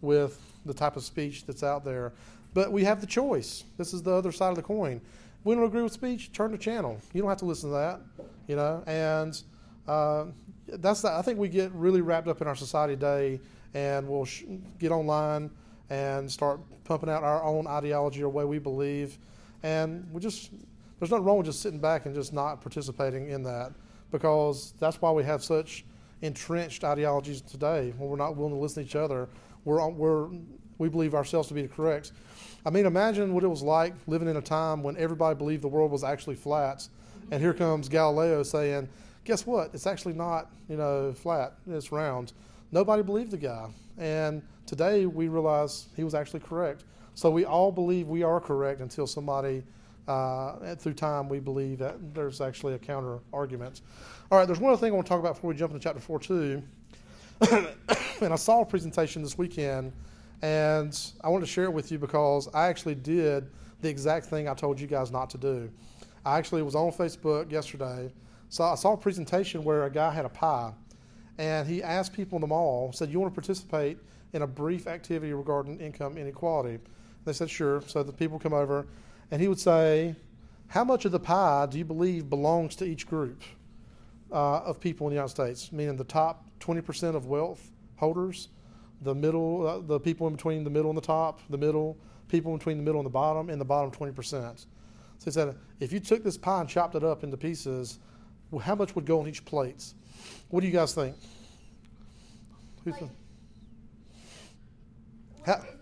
with 0.00 0.40
the 0.64 0.74
type 0.74 0.96
of 0.96 1.04
speech 1.04 1.46
that's 1.46 1.62
out 1.62 1.84
there. 1.84 2.12
But 2.54 2.72
we 2.72 2.84
have 2.84 3.00
the 3.00 3.06
choice. 3.06 3.64
This 3.78 3.94
is 3.94 4.02
the 4.02 4.12
other 4.12 4.32
side 4.32 4.50
of 4.50 4.56
the 4.56 4.62
coin. 4.62 5.00
We 5.44 5.54
don't 5.54 5.64
agree 5.64 5.82
with 5.82 5.92
speech, 5.92 6.32
turn 6.32 6.52
the 6.52 6.58
channel. 6.58 6.98
You 7.12 7.20
don't 7.20 7.28
have 7.28 7.38
to 7.38 7.44
listen 7.44 7.70
to 7.70 7.76
that, 7.76 8.00
you 8.46 8.56
know. 8.56 8.82
And 8.86 9.40
uh, 9.88 10.26
that's 10.68 11.02
the, 11.02 11.12
I 11.12 11.22
think 11.22 11.38
we 11.38 11.48
get 11.48 11.72
really 11.72 12.00
wrapped 12.00 12.28
up 12.28 12.40
in 12.40 12.46
our 12.46 12.54
society 12.54 12.94
today, 12.94 13.40
and 13.74 14.08
we'll 14.08 14.24
sh- 14.24 14.44
get 14.78 14.92
online 14.92 15.50
and 15.90 16.30
start 16.30 16.60
pumping 16.84 17.10
out 17.10 17.22
our 17.22 17.42
own 17.42 17.66
ideology 17.66 18.22
or 18.22 18.28
way 18.28 18.44
we 18.44 18.58
believe, 18.58 19.18
and 19.62 20.08
we 20.12 20.20
just 20.20 20.50
there's 20.98 21.10
nothing 21.10 21.24
wrong 21.24 21.38
with 21.38 21.46
just 21.46 21.60
sitting 21.60 21.80
back 21.80 22.06
and 22.06 22.14
just 22.14 22.32
not 22.32 22.60
participating 22.60 23.28
in 23.28 23.42
that 23.42 23.72
because 24.12 24.74
that's 24.78 25.00
why 25.02 25.10
we 25.10 25.24
have 25.24 25.42
such 25.42 25.84
entrenched 26.20 26.84
ideologies 26.84 27.40
today. 27.40 27.92
When 27.96 28.08
we're 28.08 28.16
not 28.16 28.36
willing 28.36 28.54
to 28.54 28.60
listen 28.60 28.84
to 28.84 28.88
each 28.88 28.94
other 28.94 29.28
we're, 29.64 29.88
we're 29.88 30.28
we 30.78 30.88
believe 30.88 31.14
ourselves 31.14 31.48
to 31.48 31.54
be 31.54 31.66
correct. 31.68 32.12
I 32.66 32.70
mean 32.70 32.86
imagine 32.86 33.34
what 33.34 33.44
it 33.44 33.48
was 33.48 33.62
like 33.62 33.94
living 34.06 34.28
in 34.28 34.36
a 34.36 34.42
time 34.42 34.82
when 34.82 34.96
everybody 34.96 35.36
believed 35.36 35.62
the 35.62 35.68
world 35.68 35.90
was 35.90 36.04
actually 36.04 36.36
flat. 36.36 36.88
And 37.30 37.40
here 37.40 37.54
comes 37.54 37.88
galileo 37.88 38.42
saying 38.42 38.88
guess 39.24 39.46
what? 39.46 39.70
It's 39.72 39.86
actually 39.86 40.14
not 40.14 40.50
you 40.68 40.76
know 40.76 41.12
flat. 41.12 41.54
It's 41.68 41.92
round. 41.92 42.32
Nobody 42.72 43.02
believed 43.02 43.30
the 43.30 43.36
guy. 43.36 43.68
And 43.98 44.42
today 44.66 45.06
we 45.06 45.28
realize 45.28 45.86
he 45.96 46.04
was 46.04 46.14
actually 46.14 46.40
correct. 46.40 46.84
So 47.14 47.30
we 47.30 47.44
all 47.44 47.70
believe 47.70 48.08
we 48.08 48.22
are 48.22 48.40
correct 48.40 48.80
until 48.80 49.06
somebody, 49.06 49.62
uh, 50.08 50.74
through 50.76 50.94
time, 50.94 51.28
we 51.28 51.38
believe 51.38 51.78
that 51.78 52.14
there's 52.14 52.40
actually 52.40 52.74
a 52.74 52.78
counter 52.78 53.18
argument. 53.32 53.82
All 54.30 54.38
right, 54.38 54.46
there's 54.46 54.60
one 54.60 54.72
other 54.72 54.80
thing 54.80 54.92
I 54.92 54.94
want 54.94 55.06
to 55.06 55.10
talk 55.10 55.20
about 55.20 55.34
before 55.34 55.48
we 55.48 55.56
jump 55.56 55.72
into 55.72 55.82
chapter 55.82 56.00
4 56.00 56.18
too. 56.18 56.62
and 58.20 58.32
I 58.32 58.36
saw 58.36 58.62
a 58.62 58.64
presentation 58.64 59.22
this 59.22 59.36
weekend, 59.36 59.92
and 60.42 60.98
I 61.22 61.28
wanted 61.28 61.46
to 61.46 61.52
share 61.52 61.64
it 61.64 61.72
with 61.72 61.90
you 61.90 61.98
because 61.98 62.48
I 62.54 62.66
actually 62.66 62.94
did 62.94 63.50
the 63.80 63.88
exact 63.88 64.26
thing 64.26 64.48
I 64.48 64.54
told 64.54 64.80
you 64.80 64.86
guys 64.86 65.10
not 65.10 65.30
to 65.30 65.38
do. 65.38 65.70
I 66.24 66.38
actually 66.38 66.62
was 66.62 66.74
on 66.74 66.92
Facebook 66.92 67.50
yesterday, 67.50 68.12
so 68.48 68.64
I 68.64 68.74
saw 68.76 68.92
a 68.92 68.96
presentation 68.96 69.64
where 69.64 69.84
a 69.84 69.90
guy 69.90 70.12
had 70.12 70.24
a 70.24 70.28
pie, 70.28 70.72
and 71.38 71.66
he 71.66 71.82
asked 71.82 72.12
people 72.12 72.36
in 72.36 72.42
the 72.42 72.46
mall, 72.46 72.92
said, 72.92 73.10
"You 73.10 73.18
want 73.18 73.34
to 73.34 73.40
participate 73.40 73.98
in 74.32 74.42
a 74.42 74.46
brief 74.46 74.86
activity 74.86 75.32
regarding 75.32 75.80
income 75.80 76.16
inequality?" 76.16 76.78
They 77.24 77.32
said, 77.32 77.50
"Sure." 77.50 77.82
So 77.86 78.04
the 78.04 78.12
people 78.12 78.38
come 78.38 78.52
over, 78.52 78.86
and 79.32 79.40
he 79.40 79.48
would 79.48 79.58
say, 79.58 80.14
"How 80.68 80.84
much 80.84 81.04
of 81.04 81.10
the 81.10 81.18
pie 81.18 81.66
do 81.66 81.78
you 81.78 81.84
believe 81.84 82.30
belongs 82.30 82.76
to 82.76 82.84
each 82.84 83.08
group 83.08 83.42
uh, 84.30 84.58
of 84.58 84.78
people 84.78 85.08
in 85.08 85.10
the 85.10 85.16
United 85.16 85.30
States? 85.30 85.72
Meaning 85.72 85.96
the 85.96 86.04
top 86.04 86.44
20% 86.60 87.16
of 87.16 87.26
wealth 87.26 87.72
holders, 87.96 88.48
the 89.00 89.14
middle, 89.14 89.66
uh, 89.66 89.78
the 89.80 89.98
people 89.98 90.28
in 90.28 90.34
between 90.36 90.62
the 90.62 90.70
middle 90.70 90.90
and 90.90 90.96
the 90.96 91.02
top, 91.02 91.40
the 91.50 91.58
middle." 91.58 91.96
People 92.28 92.56
between 92.56 92.78
the 92.78 92.82
middle 92.82 92.98
and 92.98 93.04
the 93.04 93.10
bottom, 93.10 93.50
and 93.50 93.60
the 93.60 93.64
bottom 93.64 93.90
20%. 93.90 94.64
So 95.22 95.26
he 95.26 95.30
said, 95.30 95.54
if 95.80 95.92
you 95.92 96.00
took 96.00 96.24
this 96.24 96.38
pie 96.38 96.60
and 96.60 96.68
chopped 96.68 96.94
it 96.94 97.04
up 97.04 97.24
into 97.24 97.36
pieces, 97.36 97.98
well, 98.50 98.60
how 98.60 98.74
much 98.74 98.94
would 98.94 99.04
go 99.04 99.20
on 99.20 99.28
each 99.28 99.44
plate? 99.44 99.92
What 100.48 100.62
do 100.62 100.66
you 100.66 100.72
guys 100.72 100.94
think? 100.94 101.14
Who's 102.84 102.94
Like, 103.02 103.10
How- 105.44 105.52
what, 105.56 105.64
is 105.64 105.80
the 105.80 105.81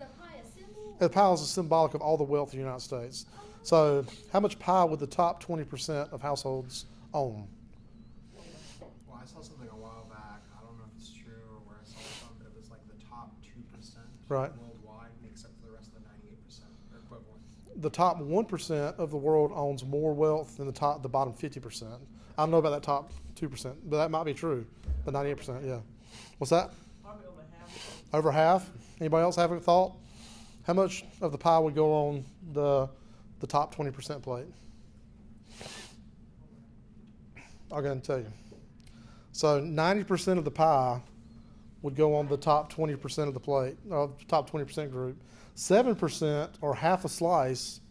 The 1.01 1.09
pie 1.09 1.31
is 1.31 1.41
symbolic 1.49 1.93
of 1.93 2.01
all 2.01 2.15
the 2.17 2.23
wealth 2.23 2.49
of 2.49 2.51
the 2.53 2.57
United 2.59 2.81
States. 2.81 3.25
So, 3.63 4.05
how 4.31 4.39
much 4.39 4.57
pie 4.59 4.83
would 4.83 4.99
the 4.99 5.07
top 5.07 5.43
20% 5.43 6.11
of 6.11 6.21
households 6.21 6.85
own? 7.13 7.47
Well, 8.79 9.19
I 9.21 9.25
saw 9.25 9.41
something 9.41 9.67
a 9.71 9.75
while 9.75 10.05
back. 10.09 10.41
I 10.57 10.65
don't 10.65 10.77
know 10.77 10.85
if 10.95 10.99
it's 11.01 11.11
true 11.11 11.33
or 11.49 11.59
where 11.65 11.77
I 11.81 11.85
saw 11.85 11.99
it 11.99 12.05
from, 12.21 12.29
but 12.37 12.47
it 12.47 12.53
was 12.57 12.69
like 12.71 12.81
the 12.87 13.03
top 13.09 13.33
two 13.43 13.61
percent 13.75 14.05
Right. 14.29 14.51
worldwide 14.57 15.09
makes 15.21 15.43
up 15.43 15.51
for 15.59 15.67
the 15.67 15.73
rest 15.73 15.87
of 15.89 16.01
the 16.01 16.07
ninety-eight 16.09 16.43
percent 16.45 16.69
or 16.93 16.99
equivalent. 16.99 17.41
The 17.81 17.89
top 17.89 18.19
1% 18.19 18.97
of 18.99 19.11
the 19.11 19.17
world 19.17 19.51
owns 19.53 19.83
more 19.85 20.13
wealth 20.13 20.57
than 20.57 20.65
the 20.67 20.71
top, 20.73 21.01
the 21.03 21.09
bottom 21.09 21.33
50%. 21.33 21.83
I 22.37 22.43
don't 22.43 22.51
know 22.51 22.57
about 22.57 22.71
that 22.71 22.83
top 22.83 23.11
2%, 23.35 23.75
but 23.85 23.97
that 23.97 24.09
might 24.11 24.23
be 24.23 24.33
true. 24.33 24.65
The 25.05 25.11
98%, 25.11 25.65
yeah. 25.65 25.79
What's 26.37 26.49
that? 26.51 26.71
Probably 27.03 27.25
over 27.27 27.43
half. 27.57 28.03
Over 28.13 28.31
half? 28.31 28.69
Anybody 28.99 29.23
else 29.23 29.35
have 29.35 29.51
a 29.51 29.59
thought? 29.59 29.93
How 30.63 30.73
much 30.73 31.05
of 31.21 31.31
the 31.31 31.37
pie 31.37 31.59
would 31.59 31.75
go 31.75 31.91
on 31.93 32.25
the 32.53 32.89
the 33.39 33.47
top 33.47 33.73
20% 33.75 34.21
plate? 34.21 34.45
I'll 37.71 37.81
go 37.81 37.87
ahead 37.87 37.91
and 37.91 38.03
tell 38.03 38.19
you. 38.19 38.31
So 39.31 39.61
90% 39.61 40.37
of 40.37 40.45
the 40.45 40.51
pie 40.51 41.01
would 41.81 41.95
go 41.95 42.15
on 42.15 42.27
the 42.27 42.37
top 42.37 42.71
20% 42.71 43.27
of 43.27 43.33
the 43.33 43.39
plate, 43.39 43.77
uh, 43.91 44.07
top 44.27 44.49
20% 44.49 44.91
group. 44.91 45.17
7% 45.55 46.49
or 46.61 46.75
half 46.75 47.05
a 47.05 47.09
slice 47.09 47.81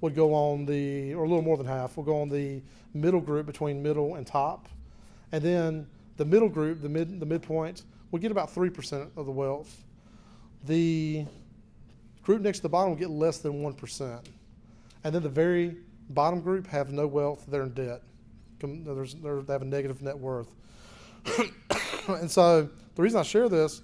would 0.00 0.14
go 0.14 0.34
on 0.34 0.64
the, 0.64 1.14
or 1.14 1.24
a 1.24 1.28
little 1.28 1.42
more 1.42 1.56
than 1.56 1.66
half, 1.66 1.96
will 1.96 2.04
go 2.04 2.20
on 2.20 2.28
the 2.28 2.62
middle 2.94 3.20
group 3.20 3.46
between 3.46 3.82
middle 3.82 4.16
and 4.16 4.26
top. 4.26 4.68
And 5.32 5.42
then 5.42 5.86
the 6.16 6.24
middle 6.24 6.48
group, 6.48 6.82
the 6.82 6.88
mid, 6.88 7.20
the 7.20 7.26
midpoint, 7.26 7.82
would 8.10 8.22
get 8.22 8.30
about 8.30 8.52
3% 8.52 9.10
of 9.16 9.26
the 9.26 9.32
wealth. 9.32 9.84
The 10.64 11.26
group 12.28 12.42
next 12.42 12.58
to 12.58 12.62
the 12.64 12.68
bottom 12.68 12.90
will 12.90 12.98
get 12.98 13.08
less 13.08 13.38
than 13.38 13.62
1%. 13.62 14.20
And 15.02 15.14
then 15.14 15.22
the 15.22 15.30
very 15.30 15.78
bottom 16.10 16.42
group 16.42 16.66
have 16.66 16.92
no 16.92 17.06
wealth, 17.06 17.46
they're 17.48 17.62
in 17.62 17.72
debt. 17.72 18.02
There's- 18.60 19.14
They 19.14 19.52
have 19.54 19.62
a 19.62 19.64
negative 19.64 20.02
net 20.02 20.18
worth. 20.18 20.50
and 22.08 22.30
so 22.30 22.68
the 22.96 23.02
reason 23.02 23.18
I 23.18 23.22
share 23.22 23.48
this, 23.48 23.80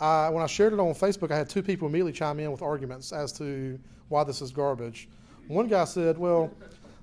I, 0.00 0.30
when 0.30 0.42
I 0.42 0.46
shared 0.46 0.72
it 0.72 0.80
on 0.80 0.94
Facebook, 0.94 1.30
I 1.30 1.36
had 1.36 1.50
two 1.50 1.62
people 1.62 1.86
immediately 1.86 2.12
chime 2.12 2.40
in 2.40 2.50
with 2.50 2.62
arguments 2.62 3.12
as 3.12 3.30
to 3.32 3.78
why 4.08 4.24
this 4.24 4.40
is 4.40 4.50
garbage. 4.52 5.10
One 5.46 5.68
guy 5.68 5.84
said, 5.84 6.16
"Well, 6.16 6.50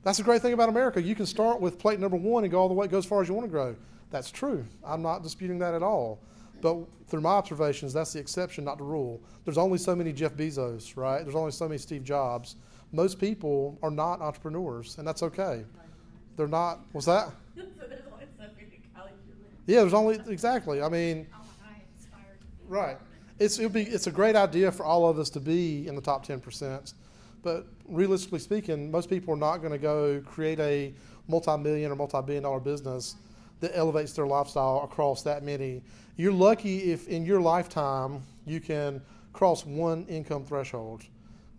that's 0.04 0.18
the 0.18 0.24
great 0.24 0.42
thing 0.42 0.54
about 0.54 0.70
America. 0.70 1.00
You 1.02 1.14
can 1.14 1.28
start 1.28 1.62
with 1.62 1.78
plate 1.78 2.00
number 2.00 2.18
one 2.18 2.44
and 2.44 2.52
go 2.52 2.60
all 2.60 2.68
the 2.68 2.74
way, 2.74 2.88
go 2.88 2.98
as 2.98 3.06
far 3.06 3.22
as 3.22 3.28
you 3.28 3.36
want 3.36 3.46
to 3.46 3.52
grow." 3.52 3.76
That's 4.10 4.32
true. 4.32 4.66
I'm 4.84 5.02
not 5.02 5.22
disputing 5.24 5.60
that 5.60 5.74
at 5.74 5.84
all. 5.84 6.20
But 6.64 6.78
through 7.10 7.20
my 7.20 7.32
observations, 7.32 7.92
that's 7.92 8.14
the 8.14 8.20
exception, 8.20 8.64
not 8.64 8.78
the 8.78 8.86
rule. 8.86 9.22
There's 9.44 9.58
only 9.58 9.78
so 9.78 9.94
many 9.98 10.14
Jeff 10.14 10.34
Bezos, 10.34 10.96
right? 10.96 11.22
There's 11.22 11.36
only 11.36 11.52
so 11.52 11.68
many 11.68 11.78
Steve 11.78 12.06
Jobs. 12.06 12.56
Most 12.94 13.20
people 13.20 13.78
are 13.84 13.92
not 13.92 14.22
entrepreneurs, 14.22 14.98
and 14.98 15.06
that's 15.06 15.24
okay. 15.24 15.66
They're 16.38 16.48
not. 16.48 16.80
What's 16.94 17.06
that? 17.06 17.28
so 17.58 17.64
there's 17.90 18.02
only 18.10 18.26
so 18.38 18.44
many. 18.44 18.70
Yeah, 19.68 19.82
there's 19.82 19.94
only 19.94 20.16
exactly. 20.32 20.82
I 20.82 20.88
mean, 20.88 21.28
Oh 21.34 21.40
my 21.40 21.44
god, 21.44 21.76
I 21.76 21.82
inspired 21.98 22.40
to 22.40 22.46
be 22.46 22.74
Right. 22.74 22.98
It's 23.40 23.60
it'll 23.60 23.70
be 23.70 23.84
it's 23.84 24.08
a 24.08 24.12
great 24.12 24.38
idea 24.38 24.72
for 24.72 24.86
all 24.86 25.10
of 25.10 25.20
us 25.20 25.30
to 25.32 25.42
be 25.42 25.86
in 25.86 25.96
the 25.96 26.02
top 26.02 26.24
ten 26.26 26.40
percent, 26.40 26.94
but 27.42 27.68
realistically 27.90 28.40
speaking, 28.40 28.90
most 28.90 29.10
people 29.10 29.34
are 29.34 29.38
not 29.38 29.58
going 29.58 29.74
to 29.74 29.78
go 29.78 30.22
create 30.26 30.62
a 30.62 30.94
multi-million 31.28 31.92
or 31.92 31.96
multi-billion 31.96 32.44
dollar 32.44 32.62
business 32.62 33.16
that 33.64 33.76
elevates 33.78 34.12
their 34.12 34.28
lifestyle 34.28 34.82
across 34.84 35.24
that 35.24 35.42
many. 35.42 35.82
You're 36.18 36.34
lucky 36.34 36.92
if 36.92 37.08
in 37.08 37.26
your 37.26 37.40
lifetime 37.40 38.22
you 38.46 38.60
can 38.60 39.02
cross 39.32 39.66
one 39.66 40.06
income 40.08 40.44
threshold. 40.44 41.04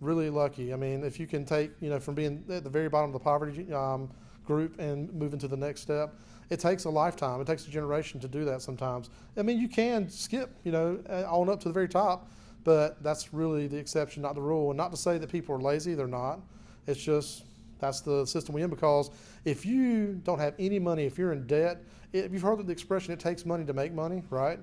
Really 0.03 0.29
lucky. 0.29 0.75
I 0.75 0.77
mean, 0.77 1.03
if 1.03 1.19
you 1.19 1.27
can 1.27 1.47
take 1.47 1.71
you 1.81 1.89
know 1.89 1.99
from 1.99 2.15
being 2.15 2.45
at 2.51 2.63
the 2.63 2.69
very 2.69 2.91
bottom 2.91 3.09
of 3.09 3.15
the 3.15 3.25
poverty 3.25 3.73
um, 3.73 4.11
group 4.45 4.79
and 4.79 5.11
move 5.15 5.33
into 5.33 5.49
the 5.49 5.57
next 5.57 5.81
step, 5.81 6.15
it 6.51 6.61
takes 6.61 6.85
a 6.85 6.91
lifetime. 6.91 7.41
It 7.41 7.47
takes 7.47 7.67
a 7.67 7.71
generation 7.71 8.21
to 8.21 8.29
do 8.29 8.45
that 8.45 8.61
sometimes. 8.61 9.09
I 9.39 9.43
mean, 9.43 9.59
you 9.59 9.69
can 9.69 10.11
skip, 10.11 10.55
you 10.63 10.73
know, 10.73 11.01
on 11.09 11.49
up 11.49 11.59
to 11.61 11.69
the 11.69 11.75
very 11.75 11.89
top, 11.89 12.31
but 12.65 13.03
that's 13.03 13.33
really 13.33 13.67
the 13.67 13.79
exception, 13.79 14.23
not 14.23 14.35
the 14.35 14.43
rule. 14.43 14.71
And 14.71 14.77
not 14.77 14.91
to 14.91 14.99
say 14.99 15.17
that 15.17 15.31
people 15.31 15.55
are 15.55 15.61
lazy, 15.61 15.95
they're 15.95 16.07
not. 16.07 16.41
It's 16.87 17.03
just 17.03 17.45
that's 17.79 18.01
the 18.01 18.25
system 18.25 18.55
we're 18.55 18.65
in 18.65 18.71
because 18.71 19.11
if 19.45 19.67
you 19.67 20.21
don't 20.25 20.39
have 20.39 20.55
any 20.59 20.79
money, 20.79 21.05
if 21.05 21.19
you're 21.19 21.33
in 21.33 21.47
debt, 21.47 21.83
it, 22.13 22.31
you've 22.31 22.43
heard 22.43 22.65
the 22.65 22.73
expression, 22.73 23.13
it 23.13 23.21
takes 23.21 23.45
money 23.45 23.65
to 23.65 23.73
make 23.73 23.93
money, 23.93 24.23
right? 24.31 24.59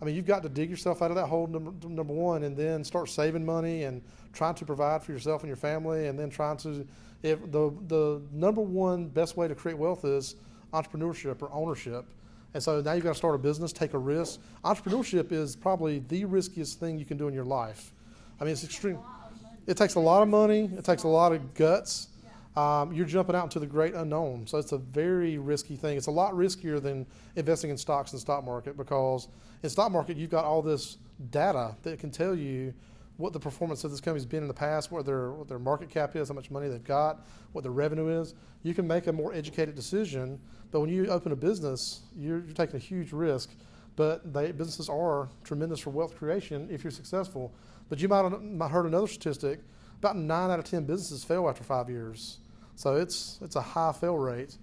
I 0.00 0.04
mean, 0.04 0.14
you've 0.14 0.26
got 0.26 0.42
to 0.42 0.48
dig 0.48 0.68
yourself 0.68 1.00
out 1.00 1.10
of 1.10 1.16
that 1.16 1.26
hole, 1.26 1.46
number, 1.46 1.72
number 1.88 2.12
one, 2.12 2.42
and 2.42 2.56
then 2.56 2.84
start 2.84 3.08
saving 3.08 3.44
money 3.44 3.84
and 3.84 4.02
trying 4.32 4.54
to 4.56 4.64
provide 4.64 5.02
for 5.02 5.12
yourself 5.12 5.42
and 5.42 5.48
your 5.48 5.56
family, 5.56 6.08
and 6.08 6.18
then 6.18 6.28
trying 6.30 6.58
to. 6.58 6.86
If 7.22 7.40
the 7.50 7.72
the 7.88 8.20
number 8.30 8.60
one 8.60 9.08
best 9.08 9.36
way 9.36 9.48
to 9.48 9.54
create 9.54 9.78
wealth 9.78 10.04
is 10.04 10.36
entrepreneurship 10.74 11.40
or 11.40 11.50
ownership, 11.50 12.04
and 12.52 12.62
so 12.62 12.80
now 12.82 12.92
you've 12.92 13.04
got 13.04 13.12
to 13.12 13.18
start 13.18 13.34
a 13.34 13.38
business, 13.38 13.72
take 13.72 13.94
a 13.94 13.98
risk. 13.98 14.40
Entrepreneurship 14.64 15.32
is 15.32 15.56
probably 15.56 16.00
the 16.08 16.24
riskiest 16.26 16.78
thing 16.78 16.98
you 16.98 17.06
can 17.06 17.16
do 17.16 17.26
in 17.28 17.34
your 17.34 17.44
life. 17.44 17.92
I 18.38 18.44
mean, 18.44 18.52
it's 18.52 18.64
extreme. 18.64 18.96
a 18.96 18.98
lot 18.98 19.32
of 19.32 19.42
money. 19.42 19.58
It 19.66 19.76
takes 19.76 19.94
a 19.94 20.00
lot 20.00 20.22
of 20.22 20.28
money. 20.28 20.70
It 20.76 20.84
takes 20.84 21.02
a 21.04 21.08
lot 21.08 21.32
of 21.32 21.54
guts. 21.54 22.08
Um, 22.56 22.92
you're 22.92 23.06
jumping 23.06 23.36
out 23.36 23.44
into 23.44 23.58
the 23.58 23.66
great 23.66 23.92
unknown, 23.94 24.46
so 24.46 24.56
it's 24.56 24.72
a 24.72 24.78
very 24.78 25.36
risky 25.36 25.76
thing. 25.76 25.98
It's 25.98 26.06
a 26.06 26.10
lot 26.10 26.32
riskier 26.32 26.82
than 26.82 27.06
investing 27.36 27.70
in 27.70 27.76
stocks 27.76 28.12
and 28.12 28.20
stock 28.20 28.44
market 28.44 28.78
because 28.78 29.28
in 29.62 29.68
stock 29.68 29.92
market 29.92 30.16
you've 30.16 30.30
got 30.30 30.46
all 30.46 30.62
this 30.62 30.96
data 31.30 31.76
that 31.82 31.98
can 31.98 32.10
tell 32.10 32.34
you 32.34 32.72
what 33.18 33.34
the 33.34 33.40
performance 33.40 33.84
of 33.84 33.90
this 33.90 34.00
company's 34.00 34.24
been 34.24 34.42
in 34.42 34.48
the 34.48 34.54
past, 34.54 34.90
what 34.90 35.04
their 35.04 35.32
what 35.32 35.48
their 35.48 35.58
market 35.58 35.90
cap 35.90 36.16
is, 36.16 36.28
how 36.28 36.34
much 36.34 36.50
money 36.50 36.68
they've 36.68 36.82
got, 36.84 37.26
what 37.52 37.62
their 37.62 37.72
revenue 37.72 38.20
is. 38.20 38.34
You 38.62 38.74
can 38.74 38.86
make 38.86 39.06
a 39.06 39.12
more 39.12 39.34
educated 39.34 39.74
decision. 39.74 40.40
But 40.70 40.80
when 40.80 40.90
you 40.90 41.06
open 41.06 41.32
a 41.32 41.36
business, 41.36 42.00
you're, 42.16 42.40
you're 42.40 42.54
taking 42.54 42.76
a 42.76 42.80
huge 42.80 43.12
risk. 43.12 43.50
But 43.94 44.32
they, 44.32 44.52
businesses 44.52 44.88
are 44.88 45.28
tremendous 45.44 45.80
for 45.80 45.90
wealth 45.90 46.16
creation 46.16 46.68
if 46.70 46.84
you're 46.84 46.90
successful. 46.90 47.54
But 47.88 48.00
you 48.00 48.08
might 48.08 48.22
have 48.22 48.42
might 48.42 48.70
heard 48.70 48.86
another 48.86 49.06
statistic: 49.06 49.60
about 49.98 50.16
nine 50.16 50.50
out 50.50 50.58
of 50.58 50.64
ten 50.64 50.84
businesses 50.84 51.22
fail 51.22 51.48
after 51.48 51.62
five 51.62 51.88
years. 51.90 52.38
So 52.76 52.96
it's 52.96 53.38
it's 53.42 53.56
a 53.56 53.60
high 53.60 53.92
fail 53.92 54.16
rate. 54.16 54.56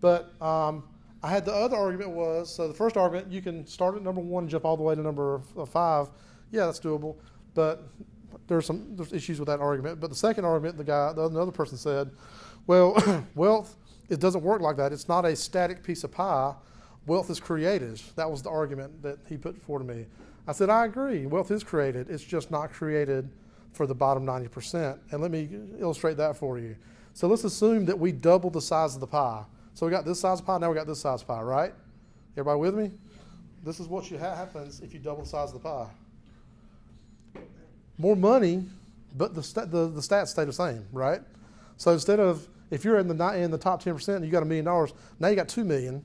But 0.00 0.32
um, 0.42 0.84
I 1.22 1.30
had 1.30 1.44
the 1.44 1.54
other 1.54 1.76
argument 1.76 2.10
was 2.10 2.54
so 2.54 2.68
the 2.68 2.74
first 2.74 2.96
argument 2.96 3.32
you 3.32 3.40
can 3.40 3.66
start 3.66 3.96
at 3.96 4.02
number 4.02 4.20
one 4.20 4.44
and 4.44 4.50
jump 4.50 4.64
all 4.64 4.76
the 4.76 4.82
way 4.82 4.94
to 4.94 5.00
number 5.00 5.40
uh, 5.56 5.64
five. 5.64 6.08
Yeah, 6.50 6.66
that's 6.66 6.80
doable. 6.80 7.16
But 7.54 7.84
there's 8.46 8.66
some 8.66 8.96
there's 8.96 9.12
issues 9.12 9.38
with 9.38 9.46
that 9.46 9.60
argument. 9.60 10.00
But 10.00 10.10
the 10.10 10.16
second 10.16 10.44
argument, 10.44 10.76
the 10.76 10.84
guy, 10.84 11.12
the 11.12 11.22
other 11.22 11.52
person 11.52 11.78
said, 11.78 12.10
well, 12.66 13.26
wealth 13.34 13.76
it 14.10 14.18
doesn't 14.18 14.42
work 14.42 14.60
like 14.60 14.76
that. 14.76 14.92
It's 14.92 15.08
not 15.08 15.24
a 15.24 15.34
static 15.34 15.82
piece 15.82 16.04
of 16.04 16.10
pie. 16.10 16.54
Wealth 17.06 17.30
is 17.30 17.40
created. 17.40 18.02
That 18.16 18.30
was 18.30 18.42
the 18.42 18.50
argument 18.50 19.02
that 19.02 19.18
he 19.28 19.38
put 19.38 19.56
forward 19.62 19.86
to 19.86 19.94
me. 19.94 20.06
I 20.46 20.52
said 20.52 20.68
I 20.68 20.84
agree. 20.84 21.26
Wealth 21.26 21.50
is 21.50 21.62
created. 21.62 22.10
It's 22.10 22.24
just 22.24 22.50
not 22.50 22.72
created 22.72 23.30
for 23.72 23.86
the 23.86 23.94
bottom 23.94 24.26
90%. 24.26 24.98
And 25.12 25.22
let 25.22 25.30
me 25.30 25.48
illustrate 25.78 26.16
that 26.16 26.36
for 26.36 26.58
you. 26.58 26.74
So 27.14 27.28
let's 27.28 27.44
assume 27.44 27.84
that 27.86 27.98
we 27.98 28.12
double 28.12 28.50
the 28.50 28.60
size 28.60 28.94
of 28.94 29.00
the 29.00 29.06
pie. 29.06 29.44
So 29.74 29.86
we 29.86 29.92
got 29.92 30.04
this 30.04 30.20
size 30.20 30.40
pie, 30.40 30.58
now 30.58 30.68
we 30.68 30.74
got 30.74 30.86
this 30.86 31.00
size 31.00 31.22
pie, 31.22 31.42
right? 31.42 31.72
Everybody 32.36 32.60
with 32.60 32.74
me? 32.74 32.90
this 33.62 33.80
is 33.80 33.88
what 33.88 34.06
happens 34.06 34.80
if 34.80 34.92
you 34.92 35.00
double 35.00 35.22
the 35.22 35.28
size 35.28 35.52
of 35.52 35.54
the 35.54 35.68
pie. 35.68 35.86
More 37.98 38.16
money, 38.16 38.64
but 39.16 39.34
the, 39.34 39.42
sta 39.42 39.66
the 39.66 39.88
the 39.88 40.00
stats 40.00 40.28
stay 40.28 40.44
the 40.44 40.52
same, 40.52 40.86
right? 40.92 41.20
So 41.76 41.92
instead 41.92 42.20
of 42.20 42.48
if 42.70 42.84
you're 42.84 42.98
in 42.98 43.08
the 43.08 43.34
in 43.34 43.50
the 43.50 43.58
top 43.58 43.82
ten 43.82 43.94
percent 43.94 44.16
and 44.16 44.24
you 44.24 44.30
got 44.30 44.42
a 44.42 44.46
million 44.46 44.64
dollars, 44.64 44.92
now 45.18 45.28
you 45.28 45.36
got 45.36 45.48
two 45.48 45.64
million, 45.64 46.02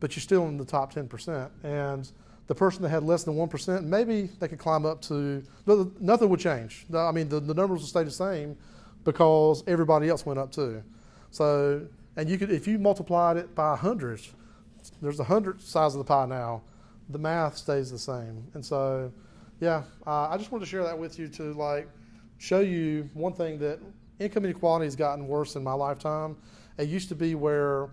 but 0.00 0.16
you're 0.16 0.22
still 0.22 0.46
in 0.48 0.56
the 0.56 0.64
top 0.64 0.92
ten 0.92 1.06
percent. 1.06 1.52
And 1.62 2.10
the 2.48 2.54
person 2.54 2.82
that 2.82 2.88
had 2.88 3.04
less 3.04 3.22
than 3.24 3.36
one 3.36 3.48
percent, 3.48 3.86
maybe 3.86 4.30
they 4.40 4.48
could 4.48 4.58
climb 4.58 4.84
up 4.84 5.00
to 5.02 5.44
nothing 6.00 6.28
would 6.28 6.40
change. 6.40 6.86
I 6.92 7.12
mean, 7.12 7.28
the, 7.28 7.38
the 7.38 7.54
numbers 7.54 7.80
will 7.80 7.86
stay 7.86 8.02
the 8.02 8.10
same 8.10 8.56
because 9.08 9.64
everybody 9.66 10.10
else 10.10 10.26
went 10.26 10.38
up 10.38 10.52
too. 10.52 10.82
So 11.30 11.86
and 12.18 12.28
you 12.28 12.36
could 12.36 12.50
if 12.50 12.68
you 12.68 12.78
multiplied 12.78 13.38
it 13.38 13.54
by 13.54 13.74
hundreds, 13.74 14.34
there's 15.00 15.18
a 15.18 15.24
hundred 15.24 15.62
size 15.62 15.94
of 15.94 15.98
the 15.98 16.04
pie 16.04 16.26
now. 16.26 16.60
The 17.08 17.18
math 17.18 17.56
stays 17.56 17.90
the 17.90 17.98
same, 17.98 18.46
and 18.52 18.62
so 18.62 19.10
yeah, 19.60 19.84
uh, 20.06 20.28
I 20.28 20.36
just 20.36 20.52
wanted 20.52 20.66
to 20.66 20.70
share 20.70 20.84
that 20.84 20.98
with 20.98 21.18
you 21.18 21.26
to 21.28 21.54
like 21.54 21.88
show 22.36 22.60
you 22.60 23.08
one 23.14 23.32
thing 23.32 23.58
that 23.60 23.80
income 24.18 24.44
inequality 24.44 24.84
has 24.84 24.94
gotten 24.94 25.26
worse 25.26 25.56
in 25.56 25.64
my 25.64 25.72
lifetime. 25.72 26.36
It 26.76 26.90
used 26.90 27.08
to 27.08 27.14
be 27.14 27.34
where 27.34 27.88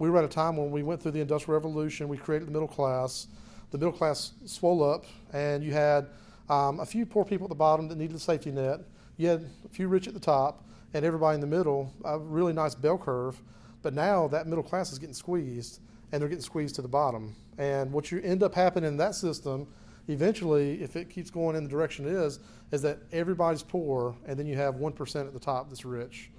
we 0.00 0.10
were 0.10 0.18
at 0.18 0.24
a 0.24 0.28
time 0.28 0.56
when 0.56 0.72
we 0.72 0.82
went 0.82 1.00
through 1.00 1.12
the 1.12 1.20
Industrial 1.20 1.54
Revolution, 1.54 2.08
we 2.08 2.16
created 2.16 2.48
the 2.48 2.52
middle 2.52 2.66
class. 2.66 3.28
The 3.70 3.78
middle 3.78 3.92
class 3.92 4.32
swole 4.46 4.82
up, 4.82 5.04
and 5.32 5.62
you 5.62 5.72
had 5.72 6.08
um, 6.48 6.80
a 6.80 6.86
few 6.86 7.06
poor 7.06 7.24
people 7.24 7.44
at 7.44 7.50
the 7.50 7.54
bottom 7.54 7.86
that 7.86 7.98
needed 7.98 8.16
a 8.16 8.18
safety 8.18 8.50
net. 8.50 8.80
You 9.16 9.28
had 9.28 9.48
a 9.64 9.68
few 9.68 9.88
rich 9.88 10.06
at 10.06 10.14
the 10.14 10.20
top, 10.20 10.64
and 10.94 11.04
everybody 11.04 11.34
in 11.34 11.40
the 11.40 11.46
middle, 11.46 11.92
a 12.04 12.18
really 12.18 12.52
nice 12.52 12.74
bell 12.74 12.98
curve. 12.98 13.40
But 13.82 13.94
now 13.94 14.28
that 14.28 14.46
middle 14.46 14.64
class 14.64 14.92
is 14.92 14.98
getting 14.98 15.14
squeezed, 15.14 15.80
and 16.12 16.20
they're 16.20 16.28
getting 16.28 16.42
squeezed 16.42 16.74
to 16.76 16.82
the 16.82 16.88
bottom. 16.88 17.34
And 17.58 17.92
what 17.92 18.10
you 18.10 18.20
end 18.20 18.42
up 18.42 18.54
happening 18.54 18.88
in 18.88 18.96
that 18.98 19.14
system, 19.14 19.66
eventually, 20.08 20.82
if 20.82 20.96
it 20.96 21.08
keeps 21.08 21.30
going 21.30 21.56
in 21.56 21.64
the 21.64 21.70
direction 21.70 22.06
it 22.06 22.12
is, 22.12 22.40
is 22.72 22.82
that 22.82 22.98
everybody's 23.12 23.62
poor, 23.62 24.14
and 24.26 24.38
then 24.38 24.46
you 24.46 24.56
have 24.56 24.76
1% 24.76 25.26
at 25.26 25.32
the 25.32 25.40
top 25.40 25.68
that's 25.68 25.84
rich. 25.84 26.30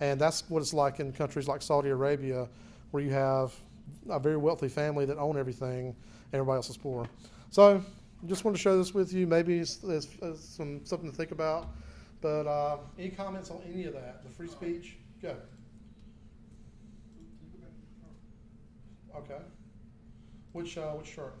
And 0.00 0.20
that's 0.20 0.48
what 0.48 0.60
it's 0.60 0.74
like 0.74 1.00
in 1.00 1.12
countries 1.12 1.48
like 1.48 1.62
Saudi 1.62 1.90
Arabia, 1.90 2.48
where 2.90 3.02
you 3.02 3.10
have 3.10 3.52
a 4.08 4.18
very 4.18 4.36
wealthy 4.36 4.68
family 4.68 5.04
that 5.04 5.18
own 5.18 5.36
everything, 5.36 5.88
and 5.88 6.34
everybody 6.34 6.56
else 6.56 6.70
is 6.70 6.76
poor. 6.76 7.08
So, 7.50 7.84
just 8.26 8.44
want 8.44 8.56
to 8.56 8.62
share 8.62 8.76
this 8.76 8.94
with 8.94 9.12
you. 9.12 9.26
Maybe 9.26 9.58
it's, 9.58 9.82
it's, 9.82 10.08
it's 10.22 10.44
some 10.44 10.84
something 10.84 11.10
to 11.10 11.16
think 11.16 11.32
about. 11.32 11.68
But 12.22 12.46
uh, 12.46 12.76
any 12.96 13.10
comments 13.10 13.50
on 13.50 13.60
any 13.68 13.84
of 13.84 13.94
that? 13.94 14.22
The 14.22 14.30
free 14.30 14.46
speech? 14.46 14.96
Go. 15.20 15.34
Okay. 19.16 19.38
Which 20.52 20.78
uh, 20.78 20.92
which 20.92 21.14
chart? 21.14 21.34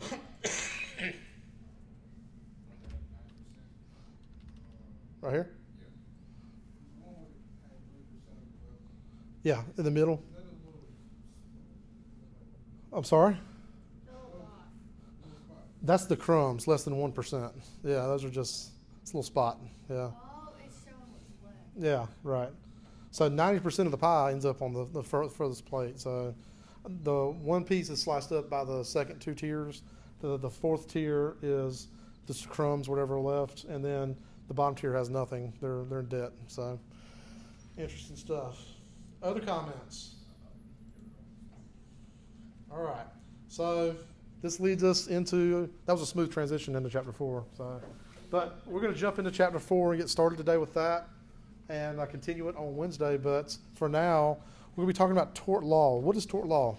Right 5.22 5.32
here? 5.32 5.50
Yeah, 9.42 9.62
in 9.76 9.84
the 9.84 9.90
middle. 9.90 10.22
I'm 12.90 13.04
sorry? 13.04 13.36
That's 15.82 16.04
the 16.04 16.16
crumbs, 16.16 16.66
less 16.66 16.84
than 16.84 16.94
1%. 16.94 17.52
Yeah, 17.84 17.94
those 17.94 18.24
are 18.24 18.30
just, 18.30 18.70
it's 19.02 19.12
a 19.12 19.16
little 19.16 19.22
spot. 19.22 19.58
Yeah. 19.88 19.96
Oh, 19.96 20.52
it's 20.66 20.84
showing 20.84 20.96
what's 21.10 21.24
left. 21.44 21.56
Yeah, 21.78 22.06
right. 22.22 22.50
So 23.10 23.28
90% 23.30 23.86
of 23.86 23.90
the 23.90 23.96
pie 23.96 24.32
ends 24.32 24.44
up 24.44 24.62
on 24.62 24.72
the, 24.72 24.84
the 24.92 25.02
fur- 25.02 25.28
furthest 25.28 25.64
plate. 25.64 25.98
So 25.98 26.34
the 27.02 27.26
one 27.42 27.64
piece 27.64 27.88
is 27.88 28.00
sliced 28.00 28.30
up 28.32 28.50
by 28.50 28.64
the 28.64 28.84
second 28.84 29.20
two 29.20 29.34
tiers. 29.34 29.82
The, 30.20 30.36
the 30.36 30.50
fourth 30.50 30.86
tier 30.86 31.36
is 31.42 31.88
just 32.26 32.48
crumbs, 32.48 32.88
whatever 32.88 33.18
left. 33.18 33.64
And 33.64 33.84
then 33.84 34.16
the 34.48 34.54
bottom 34.54 34.74
tier 34.74 34.94
has 34.94 35.08
nothing. 35.08 35.52
They're, 35.60 35.84
they're 35.84 36.00
in 36.00 36.06
debt. 36.06 36.32
So 36.46 36.78
interesting 37.78 38.16
stuff. 38.16 38.58
Other 39.22 39.40
comments? 39.40 40.16
All 42.70 42.82
right. 42.82 43.06
So 43.48 43.96
this 44.42 44.60
leads 44.60 44.84
us 44.84 45.06
into, 45.06 45.68
that 45.86 45.92
was 45.92 46.02
a 46.02 46.06
smooth 46.06 46.32
transition 46.32 46.76
into 46.76 46.90
chapter 46.90 47.12
four. 47.12 47.44
So, 47.56 47.80
but 48.30 48.60
we're 48.66 48.80
going 48.80 48.94
to 48.94 48.98
jump 48.98 49.18
into 49.18 49.30
chapter 49.30 49.58
four 49.58 49.92
and 49.92 50.00
get 50.00 50.08
started 50.08 50.36
today 50.36 50.56
with 50.56 50.74
that 50.74 51.08
and 51.70 52.00
I 52.00 52.06
continue 52.06 52.48
it 52.48 52.56
on 52.56 52.76
Wednesday. 52.76 53.16
But 53.16 53.56
for 53.74 53.88
now, 53.88 54.38
we're 54.74 54.82
going 54.82 54.88
to 54.88 54.94
be 54.94 54.98
talking 54.98 55.16
about 55.16 55.34
tort 55.34 55.62
law. 55.62 55.98
What 55.98 56.16
is 56.16 56.26
tort 56.26 56.46
law? 56.46 56.76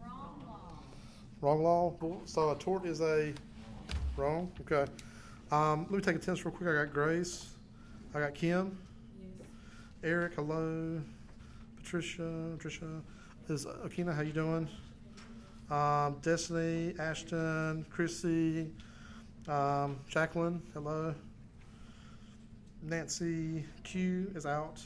Wrong 0.00 0.42
law. 0.44 1.40
Wrong 1.40 1.62
law. 1.62 2.16
So 2.24 2.50
a 2.50 2.56
tort 2.56 2.84
is 2.84 3.00
a 3.00 3.32
wrong. 4.16 4.50
Okay. 4.62 4.90
Um, 5.52 5.86
let 5.90 5.92
me 5.92 6.00
take 6.00 6.16
a 6.16 6.18
test 6.18 6.44
real 6.44 6.52
quick. 6.52 6.68
I 6.68 6.84
got 6.84 6.92
Grace. 6.92 7.46
I 8.14 8.20
got 8.20 8.34
Kim. 8.34 8.76
Eric. 10.02 10.34
Hello. 10.34 11.00
Patricia. 11.76 12.50
Patricia. 12.56 13.00
Is 13.48 13.64
Akina? 13.64 14.14
How 14.14 14.22
you 14.22 14.32
doing? 14.32 14.68
Um, 15.70 16.18
Destiny. 16.22 16.94
Ashton. 16.98 17.86
Chrissy. 17.90 18.70
Um, 19.46 19.98
Jacqueline. 20.08 20.62
Hello. 20.72 21.14
Nancy 22.82 23.64
Q 23.82 24.30
is 24.34 24.46
out. 24.46 24.80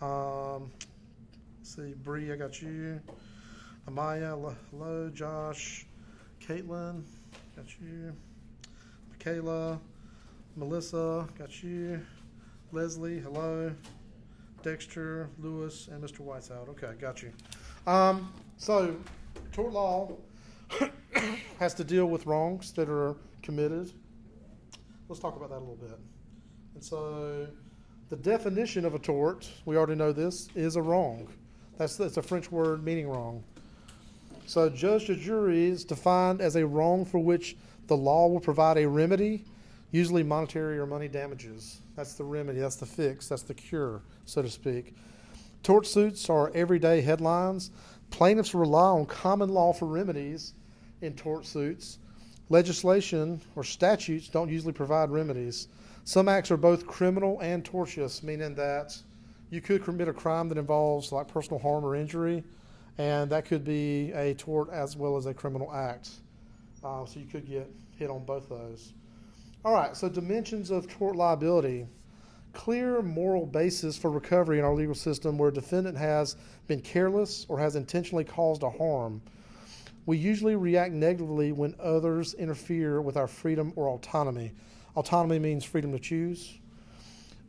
Um, 0.00 0.70
see, 1.62 1.94
Bree, 2.02 2.32
I 2.32 2.36
got 2.36 2.62
you. 2.62 3.00
Amaya, 3.88 4.56
hello. 4.70 5.10
Josh, 5.12 5.86
Caitlin, 6.40 7.02
got 7.56 7.66
you. 7.80 8.14
Michaela, 9.10 9.80
Melissa, 10.56 11.28
got 11.38 11.62
you. 11.62 12.00
Leslie, 12.72 13.18
hello. 13.18 13.74
Dexter, 14.62 15.28
Lewis, 15.38 15.88
and 15.88 16.02
Mr. 16.02 16.20
White's 16.20 16.50
out. 16.50 16.68
Okay, 16.70 16.92
got 16.98 17.22
you. 17.22 17.32
Um, 17.86 18.32
so, 18.56 18.96
tort 19.54 19.72
law 19.72 20.10
has 21.60 21.74
to 21.74 21.84
deal 21.84 22.06
with 22.06 22.26
wrongs 22.26 22.72
that 22.72 22.88
are 22.88 23.14
committed. 23.40 23.92
Let's 25.08 25.20
talk 25.20 25.36
about 25.36 25.50
that 25.50 25.58
a 25.58 25.60
little 25.60 25.76
bit. 25.76 25.96
And 26.74 26.82
so, 26.82 27.46
the 28.08 28.16
definition 28.16 28.84
of 28.84 28.94
a 28.94 28.98
tort, 28.98 29.48
we 29.64 29.76
already 29.76 29.94
know 29.94 30.12
this, 30.12 30.48
is 30.56 30.74
a 30.74 30.82
wrong. 30.82 31.28
That's, 31.78 31.96
that's 31.96 32.16
a 32.16 32.22
French 32.22 32.50
word 32.50 32.84
meaning 32.84 33.08
wrong. 33.08 33.44
So, 34.46 34.68
judge 34.68 35.06
to 35.06 35.14
jury 35.14 35.66
is 35.66 35.84
defined 35.84 36.40
as 36.40 36.56
a 36.56 36.66
wrong 36.66 37.04
for 37.04 37.20
which 37.20 37.56
the 37.86 37.96
law 37.96 38.26
will 38.26 38.40
provide 38.40 38.76
a 38.76 38.88
remedy, 38.88 39.44
usually 39.92 40.24
monetary 40.24 40.80
or 40.80 40.86
money 40.86 41.06
damages. 41.06 41.80
That's 41.94 42.14
the 42.14 42.24
remedy, 42.24 42.58
that's 42.58 42.76
the 42.76 42.86
fix, 42.86 43.28
that's 43.28 43.42
the 43.42 43.54
cure, 43.54 44.02
so 44.24 44.42
to 44.42 44.50
speak. 44.50 44.96
Tort 45.64 45.86
suits 45.86 46.28
are 46.28 46.52
everyday 46.54 47.00
headlines. 47.00 47.70
Plaintiffs 48.10 48.54
rely 48.54 48.88
on 48.88 49.06
common 49.06 49.48
law 49.48 49.72
for 49.72 49.86
remedies 49.86 50.54
in 51.00 51.14
tort 51.14 51.46
suits. 51.46 51.98
Legislation 52.48 53.40
or 53.56 53.64
statutes 53.64 54.28
don't 54.28 54.50
usually 54.50 54.72
provide 54.72 55.10
remedies. 55.10 55.68
Some 56.04 56.28
acts 56.28 56.50
are 56.50 56.56
both 56.56 56.86
criminal 56.86 57.40
and 57.40 57.64
tortious, 57.64 58.22
meaning 58.22 58.54
that 58.54 58.96
you 59.50 59.60
could 59.60 59.82
commit 59.82 60.08
a 60.08 60.12
crime 60.12 60.48
that 60.48 60.58
involves 60.58 61.12
like 61.12 61.28
personal 61.28 61.58
harm 61.58 61.84
or 61.84 61.96
injury, 61.96 62.44
and 62.98 63.30
that 63.30 63.46
could 63.46 63.64
be 63.64 64.12
a 64.12 64.34
tort 64.34 64.68
as 64.70 64.96
well 64.96 65.16
as 65.16 65.26
a 65.26 65.34
criminal 65.34 65.72
act. 65.72 66.10
Uh, 66.84 67.06
so 67.06 67.18
you 67.18 67.26
could 67.26 67.48
get 67.48 67.70
hit 67.96 68.10
on 68.10 68.24
both 68.24 68.48
those. 68.48 68.92
All 69.64 69.72
right, 69.72 69.96
so 69.96 70.08
dimensions 70.10 70.70
of 70.70 70.86
tort 70.88 71.16
liability. 71.16 71.86
Clear 72.54 73.02
moral 73.02 73.44
basis 73.44 73.98
for 73.98 74.10
recovery 74.10 74.58
in 74.58 74.64
our 74.64 74.74
legal 74.74 74.94
system 74.94 75.36
where 75.36 75.50
a 75.50 75.52
defendant 75.52 75.98
has 75.98 76.36
been 76.66 76.80
careless 76.80 77.44
or 77.48 77.58
has 77.58 77.76
intentionally 77.76 78.24
caused 78.24 78.62
a 78.62 78.70
harm. 78.70 79.20
We 80.06 80.16
usually 80.18 80.54
react 80.54 80.92
negatively 80.92 81.52
when 81.52 81.74
others 81.80 82.32
interfere 82.34 83.00
with 83.00 83.16
our 83.16 83.26
freedom 83.26 83.72
or 83.76 83.88
autonomy. 83.88 84.52
Autonomy 84.96 85.38
means 85.38 85.64
freedom 85.64 85.92
to 85.92 85.98
choose. 85.98 86.58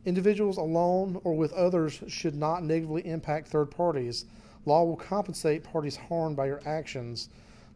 Individuals 0.04 0.56
alone 0.56 1.20
or 1.24 1.34
with 1.34 1.52
others 1.52 2.02
should 2.08 2.34
not 2.34 2.64
negatively 2.64 3.06
impact 3.06 3.48
third 3.48 3.70
parties. 3.70 4.24
Law 4.64 4.84
will 4.84 4.96
compensate 4.96 5.62
parties 5.62 5.96
harmed 5.96 6.36
by 6.36 6.46
your 6.46 6.60
actions. 6.66 7.28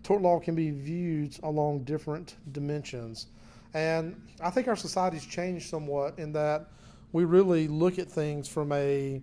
Tort 0.02 0.22
law 0.22 0.40
can 0.40 0.54
be 0.54 0.70
viewed 0.70 1.38
along 1.42 1.84
different 1.84 2.36
dimensions. 2.52 3.26
And 3.74 4.20
I 4.42 4.50
think 4.50 4.66
our 4.66 4.76
society's 4.76 5.24
changed 5.24 5.68
somewhat 5.68 6.18
in 6.18 6.32
that 6.32 6.66
we 7.12 7.24
really 7.24 7.68
look 7.68 7.98
at 7.98 8.10
things 8.10 8.48
from 8.48 8.72
a 8.72 9.20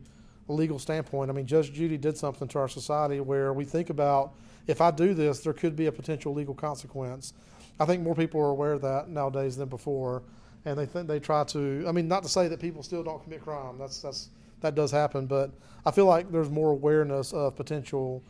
legal 0.48 0.80
standpoint. 0.80 1.30
I 1.30 1.34
mean, 1.34 1.46
Judge 1.46 1.74
Judy 1.74 1.98
did 1.98 2.18
something 2.18 2.48
to 2.50 2.60
our 2.60 2.68
society 2.68 3.20
where 3.20 3.54
we 3.54 3.66
think 3.66 3.90
about 3.90 4.34
if 4.68 4.82
I 4.82 4.92
do 4.92 5.14
this, 5.14 5.40
there 5.40 5.54
could 5.54 5.76
be 5.76 5.86
a 5.88 5.92
potential 5.92 6.34
legal 6.34 6.54
consequence. 6.54 7.34
I 7.80 7.86
think 7.86 8.04
more 8.04 8.16
people 8.16 8.42
are 8.42 8.50
aware 8.50 8.74
of 8.74 8.82
that 8.82 9.10
nowadays 9.10 9.56
than 9.56 9.70
before, 9.70 10.24
and 10.66 10.78
they 10.78 10.86
think 10.86 11.08
they 11.08 11.20
try 11.20 11.44
to. 11.46 11.86
I 11.88 11.92
mean, 11.92 12.08
not 12.08 12.24
to 12.24 12.30
say 12.30 12.48
that 12.48 12.60
people 12.60 12.84
still 12.84 13.04
don't 13.04 13.24
commit 13.24 13.42
crime. 13.42 13.78
That's 13.78 14.02
that's 14.02 14.30
that 14.62 14.76
does 14.76 14.92
happen, 14.92 15.26
but 15.28 15.52
I 15.86 15.92
feel 15.92 16.06
like 16.06 16.32
there's 16.32 16.50
more 16.50 16.72
awareness 16.72 17.32
of 17.32 17.56
potential 17.56 18.24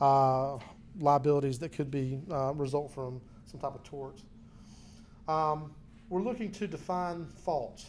uh, 0.00 0.58
liabilities 0.98 1.58
that 1.60 1.72
could 1.72 1.90
be 1.90 2.18
uh, 2.30 2.54
result 2.54 2.92
from 2.92 3.20
some 3.46 3.60
type 3.60 3.74
of 3.74 3.82
tort. 3.84 4.20
Um, 5.28 5.74
we're 6.08 6.22
looking 6.22 6.50
to 6.52 6.66
define 6.66 7.26
fault. 7.26 7.84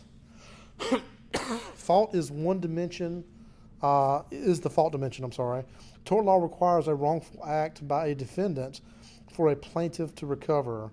Fault 1.38 2.16
is 2.16 2.32
one 2.32 2.60
dimension, 2.60 3.24
uh, 3.82 4.24
is 4.32 4.60
the 4.60 4.70
fault 4.70 4.92
dimension, 4.92 5.24
I'm 5.24 5.32
sorry. 5.32 5.64
Tort 6.06 6.26
law 6.26 6.42
requires 6.42 6.88
a 6.88 6.96
wrongful 6.96 7.46
act 7.46 7.88
by 7.88 8.08
a 8.08 8.16
defendant 8.16 8.82
for 9.34 9.50
a 9.50 9.56
plaintiff 9.56 10.14
to 10.16 10.26
recover. 10.26 10.92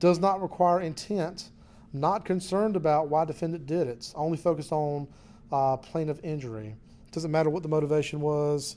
Does 0.00 0.18
not 0.18 0.40
require 0.40 0.80
intent, 0.80 1.50
not 1.92 2.24
concerned 2.24 2.76
about 2.76 3.08
why 3.08 3.24
defendant 3.24 3.66
did 3.66 3.86
it, 3.86 4.12
only 4.16 4.36
focused 4.36 4.72
on 4.72 5.06
uh, 5.52 5.76
plaintiff 5.76 6.18
injury. 6.22 6.74
Doesn't 7.10 7.30
matter 7.30 7.50
what 7.50 7.62
the 7.62 7.68
motivation 7.68 8.20
was. 8.20 8.76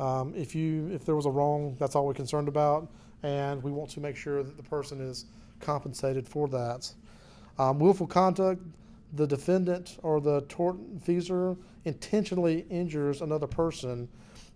Um, 0.00 0.32
if 0.36 0.54
you 0.54 0.90
if 0.92 1.04
there 1.04 1.14
was 1.14 1.26
a 1.26 1.30
wrong, 1.30 1.76
that's 1.78 1.94
all 1.94 2.06
we're 2.06 2.14
concerned 2.14 2.48
about, 2.48 2.88
and 3.22 3.62
we 3.62 3.70
want 3.70 3.90
to 3.90 4.00
make 4.00 4.16
sure 4.16 4.42
that 4.42 4.56
the 4.56 4.62
person 4.62 5.00
is 5.00 5.26
compensated 5.60 6.26
for 6.26 6.48
that. 6.48 6.90
Um, 7.58 7.78
willful 7.78 8.06
conduct, 8.06 8.60
the 9.14 9.26
defendant 9.26 9.98
or 10.02 10.20
the 10.20 10.42
tortfeasor 10.42 11.56
intentionally 11.84 12.66
injures 12.70 13.20
another 13.20 13.46
person. 13.46 14.08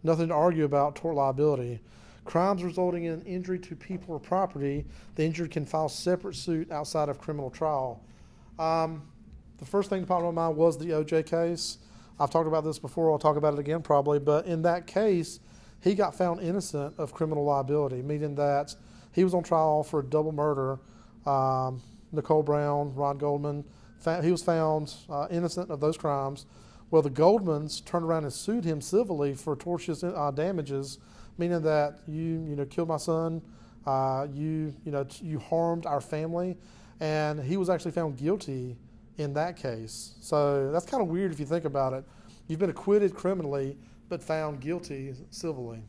Nothing 0.03 0.29
to 0.29 0.35
argue 0.35 0.65
about 0.65 0.97
tort 0.97 1.15
liability. 1.15 1.81
Crimes 2.25 2.63
resulting 2.63 3.05
in 3.05 3.23
injury 3.23 3.59
to 3.61 3.77
people 3.77 4.15
or 4.15 4.21
property, 4.21 4.85
the 5.15 5.25
injured 5.25 5.51
can 5.51 5.65
file 5.65 5.89
separate 5.89 6.37
suit 6.37 6.71
outside 6.71 7.09
of 7.09 7.19
criminal 7.19 7.51
trial. 7.51 8.03
Um, 8.59 9.03
the 9.59 9.65
first 9.65 9.91
thing 9.91 10.01
that 10.01 10.07
popped 10.07 10.25
in 10.25 10.35
my 10.35 10.47
mind 10.47 10.57
was 10.57 10.77
the 10.79 10.87
OJ 10.87 11.27
case. 11.27 11.79
I've 12.21 12.31
talked 12.31 12.49
about 12.49 12.65
this 12.65 12.79
before. 12.79 13.11
I'll 13.13 13.19
talk 13.19 13.37
about 13.37 13.55
it 13.55 13.61
again 13.61 13.83
probably. 13.83 14.19
But 14.19 14.47
in 14.47 14.63
that 14.63 14.87
case, 14.87 15.41
he 15.81 15.95
got 15.95 16.15
found 16.15 16.41
innocent 16.41 16.95
of 16.99 17.15
criminal 17.15 17.45
liability, 17.45 18.03
meaning 18.03 18.35
that 18.35 18.75
he 19.13 19.25
was 19.25 19.35
on 19.35 19.43
trial 19.43 19.83
for 19.83 20.01
a 20.01 20.05
double 20.05 20.33
murder. 20.33 20.79
Um, 21.25 21.81
Nicole 22.13 22.43
Brown, 22.43 22.95
Ron 22.95 23.19
Goldman, 23.19 23.65
he 24.23 24.31
was 24.31 24.43
found 24.43 24.95
uh, 25.09 25.27
innocent 25.31 25.71
of 25.71 25.81
those 25.81 25.97
crimes. 25.97 26.47
Well, 26.91 27.03
the 27.03 27.11
Goldmans 27.11 27.85
turned 27.85 28.05
around 28.05 28.25
and 28.25 28.33
sued 28.33 28.65
him 28.65 28.81
civilly 28.81 29.35
for 29.35 29.55
tortious 29.55 30.03
uh, 30.03 30.31
damages, 30.31 30.99
meaning 31.37 31.63
that 31.63 31.99
you, 32.07 32.45
you 32.49 32.57
know, 32.57 32.65
killed 32.65 32.89
my 32.89 32.97
son, 32.97 33.43
uh, 33.87 34.27
you, 34.33 34.75
you 34.85 34.93
know, 34.93 35.07
you 35.21 35.39
harmed 35.39 35.85
our 35.85 36.01
family, 36.01 36.57
and 37.01 37.41
he 37.41 37.57
was 37.57 37.69
actually 37.69 37.91
found 37.91 38.17
guilty 38.17 38.77
in 39.19 39.35
that 39.35 39.57
case. 39.57 40.15
So 40.21 40.71
that's 40.73 40.87
kind 40.87 41.03
of 41.03 41.09
weird 41.09 41.33
if 41.33 41.41
you 41.41 41.47
think 41.47 41.65
about 41.65 41.93
it. 41.93 42.05
You've 42.47 42.59
been 42.59 42.71
acquitted 42.71 43.15
criminally, 43.15 43.77
but 44.09 44.23
found 44.23 44.61
guilty 44.61 45.15
civilly. 45.31 45.83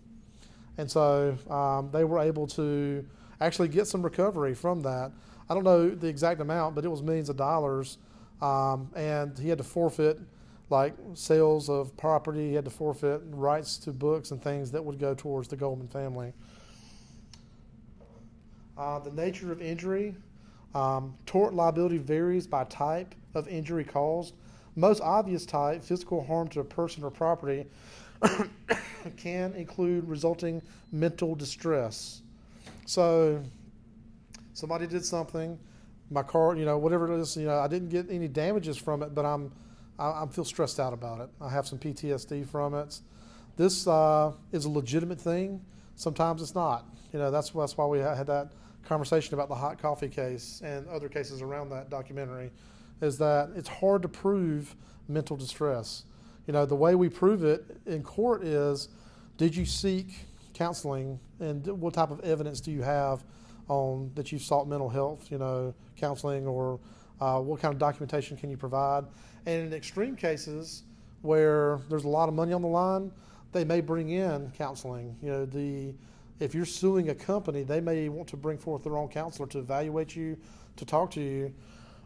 And 0.77 0.89
so 0.89 1.37
um, 1.49 1.89
they 1.91 2.03
were 2.03 2.19
able 2.19 2.47
to 2.47 3.05
actually 3.41 3.69
get 3.69 3.87
some 3.87 4.01
recovery 4.01 4.53
from 4.53 4.81
that. 4.81 5.11
I 5.49 5.53
don't 5.53 5.63
know 5.63 5.89
the 5.89 6.07
exact 6.07 6.41
amount, 6.41 6.75
but 6.75 6.85
it 6.85 6.89
was 6.89 7.01
millions 7.01 7.29
of 7.29 7.37
dollars. 7.37 7.97
Um, 8.41 8.89
and 8.95 9.37
he 9.37 9.49
had 9.49 9.57
to 9.57 9.63
forfeit 9.63 10.19
like 10.69 10.93
sales 11.15 11.69
of 11.69 11.95
property, 11.97 12.49
he 12.49 12.53
had 12.53 12.65
to 12.65 12.71
forfeit 12.71 13.21
rights 13.31 13.77
to 13.79 13.91
books 13.91 14.31
and 14.31 14.41
things 14.41 14.71
that 14.71 14.83
would 14.83 14.99
go 14.99 15.15
towards 15.15 15.47
the 15.47 15.55
Goldman 15.55 15.87
family. 15.87 16.31
Uh, 18.77 18.99
the 18.99 19.11
nature 19.11 19.51
of 19.51 19.61
injury. 19.61 20.15
Um, 20.75 21.15
tort 21.25 21.55
liability 21.55 21.97
varies 21.97 22.45
by 22.45 22.63
type 22.65 23.15
of 23.33 23.47
injury 23.47 23.83
caused. 23.83 24.35
Most 24.75 25.01
obvious 25.01 25.45
type, 25.45 25.83
physical 25.83 26.23
harm 26.23 26.47
to 26.49 26.59
a 26.59 26.63
person 26.63 27.03
or 27.03 27.09
property, 27.09 27.65
can 29.17 29.53
include 29.53 30.07
resulting 30.07 30.61
mental 30.91 31.33
distress. 31.33 32.21
So, 32.85 33.41
somebody 34.59 34.85
did 34.85 35.05
something, 35.05 35.57
my 36.11 36.21
car, 36.21 36.55
you 36.55 36.65
know, 36.65 36.77
whatever 36.77 37.11
it 37.11 37.19
is, 37.19 37.37
you 37.37 37.45
know, 37.45 37.59
I 37.59 37.67
didn't 37.67 37.89
get 37.89 38.09
any 38.09 38.27
damages 38.27 38.77
from 38.77 39.01
it, 39.01 39.15
but 39.15 39.25
I'm, 39.25 39.51
I, 39.97 40.23
I 40.23 40.27
feel 40.27 40.45
stressed 40.45 40.79
out 40.79 40.91
about 40.91 41.21
it. 41.21 41.29
I 41.39 41.49
have 41.49 41.65
some 41.65 41.79
PTSD 41.79 42.47
from 42.47 42.73
it. 42.75 42.99
This 43.55 43.87
uh, 43.87 44.33
is 44.51 44.65
a 44.65 44.69
legitimate 44.69 45.19
thing. 45.19 45.61
Sometimes 45.95 46.41
it's 46.41 46.55
not. 46.55 46.85
You 47.13 47.19
know, 47.19 47.31
that's 47.31 47.49
that's 47.51 47.77
why 47.77 47.85
we 47.85 47.99
had 47.99 48.27
that 48.27 48.51
conversation 48.85 49.33
about 49.33 49.49
the 49.49 49.55
hot 49.55 49.81
coffee 49.81 50.07
case 50.07 50.61
and 50.63 50.87
other 50.87 51.09
cases 51.09 51.41
around 51.41 51.69
that 51.69 51.89
documentary. 51.89 52.51
Is 53.01 53.17
that 53.17 53.49
it's 53.55 53.69
hard 53.69 54.01
to 54.03 54.07
prove 54.07 54.75
mental 55.07 55.35
distress. 55.35 56.03
You 56.47 56.53
know, 56.53 56.65
the 56.65 56.75
way 56.75 56.95
we 56.95 57.09
prove 57.09 57.43
it 57.43 57.65
in 57.85 58.03
court 58.03 58.43
is, 58.43 58.89
did 59.37 59.55
you 59.55 59.65
seek 59.65 60.25
counseling 60.53 61.19
and 61.39 61.65
what 61.67 61.93
type 61.93 62.11
of 62.11 62.19
evidence 62.21 62.59
do 62.59 62.71
you 62.71 62.81
have 62.81 63.23
on 63.69 64.11
that 64.15 64.31
you've 64.31 64.41
sought 64.41 64.67
mental 64.67 64.89
health, 64.89 65.31
you 65.31 65.37
know, 65.37 65.73
counseling 65.95 66.45
or 66.45 66.79
uh, 67.21 67.39
what 67.39 67.61
kind 67.61 67.73
of 67.73 67.79
documentation 67.79 68.35
can 68.35 68.49
you 68.49 68.57
provide? 68.57 69.05
And 69.45 69.67
in 69.67 69.73
extreme 69.73 70.15
cases 70.15 70.83
where 71.21 71.79
there's 71.89 72.03
a 72.03 72.09
lot 72.09 72.29
of 72.29 72.35
money 72.35 72.53
on 72.53 72.61
the 72.61 72.67
line, 72.67 73.11
they 73.51 73.63
may 73.63 73.81
bring 73.81 74.09
in 74.09 74.51
counseling. 74.57 75.15
You 75.21 75.29
know, 75.29 75.45
the 75.45 75.93
if 76.39 76.55
you're 76.55 76.65
suing 76.65 77.09
a 77.09 77.15
company, 77.15 77.63
they 77.63 77.81
may 77.81 78.07
want 78.07 78.29
to 78.29 78.37
bring 78.37 78.57
forth 78.57 78.83
their 78.83 78.97
own 78.97 79.09
counselor 79.09 79.47
to 79.49 79.59
evaluate 79.59 80.15
you, 80.15 80.37
to 80.77 80.85
talk 80.85 81.11
to 81.11 81.21
you, 81.21 81.53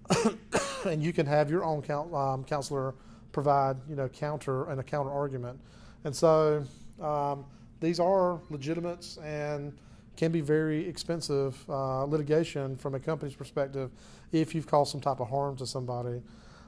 and 0.86 1.04
you 1.04 1.14
can 1.14 1.26
have 1.26 1.50
your 1.50 1.64
own 1.64 1.84
um, 2.14 2.44
counselor 2.44 2.96
provide 3.32 3.78
you 3.90 3.96
know 3.96 4.08
counter 4.08 4.70
and 4.70 4.80
a 4.80 4.84
counter 4.84 5.12
argument. 5.12 5.60
And 6.04 6.16
so 6.16 6.64
um, 7.02 7.46
these 7.80 8.00
are 8.00 8.40
legitimate 8.50 9.18
and 9.24 9.78
can 10.16 10.32
be 10.32 10.42
very 10.42 10.88
expensive 10.88 11.58
uh, 11.70 12.06
litigation 12.06 12.76
from 12.78 12.96
a 12.96 13.00
company's 13.00 13.36
perspective 13.36 13.92
if 14.32 14.54
you've 14.54 14.68
caused 14.68 14.92
some 14.92 15.02
type 15.02 15.20
of 15.20 15.30
harm 15.30 15.56
to 15.58 15.66
somebody. 15.66 16.22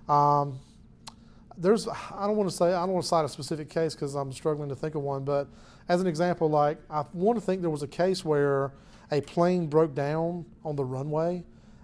Um, 0.08 0.60
there's 1.58 1.88
I 1.88 2.28
don't 2.28 2.36
want 2.36 2.50
to 2.50 2.56
say 2.56 2.74
I 2.74 2.86
don't 2.86 2.94
want 2.94 3.04
to 3.04 3.08
cite 3.08 3.26
a 3.26 3.30
specific 3.30 3.70
case 3.70 3.96
because 3.96 4.16
I'm 4.16 4.32
struggling 4.34 4.70
to 4.70 4.76
think 4.76 4.96
of 4.96 5.02
one, 5.02 5.24
but 5.24 5.48
as 5.88 6.02
an 6.02 6.08
example, 6.08 6.50
like 6.50 6.78
I 6.90 7.04
want 7.14 7.40
to 7.40 7.46
think 7.46 7.62
there 7.62 7.70
was 7.70 7.84
a 7.84 7.88
case 7.88 8.26
where 8.26 8.74
a 9.12 9.22
plane 9.22 9.68
broke 9.68 9.94
down 9.94 10.46
on 10.64 10.76
the 10.76 10.84
runway, 10.84 11.44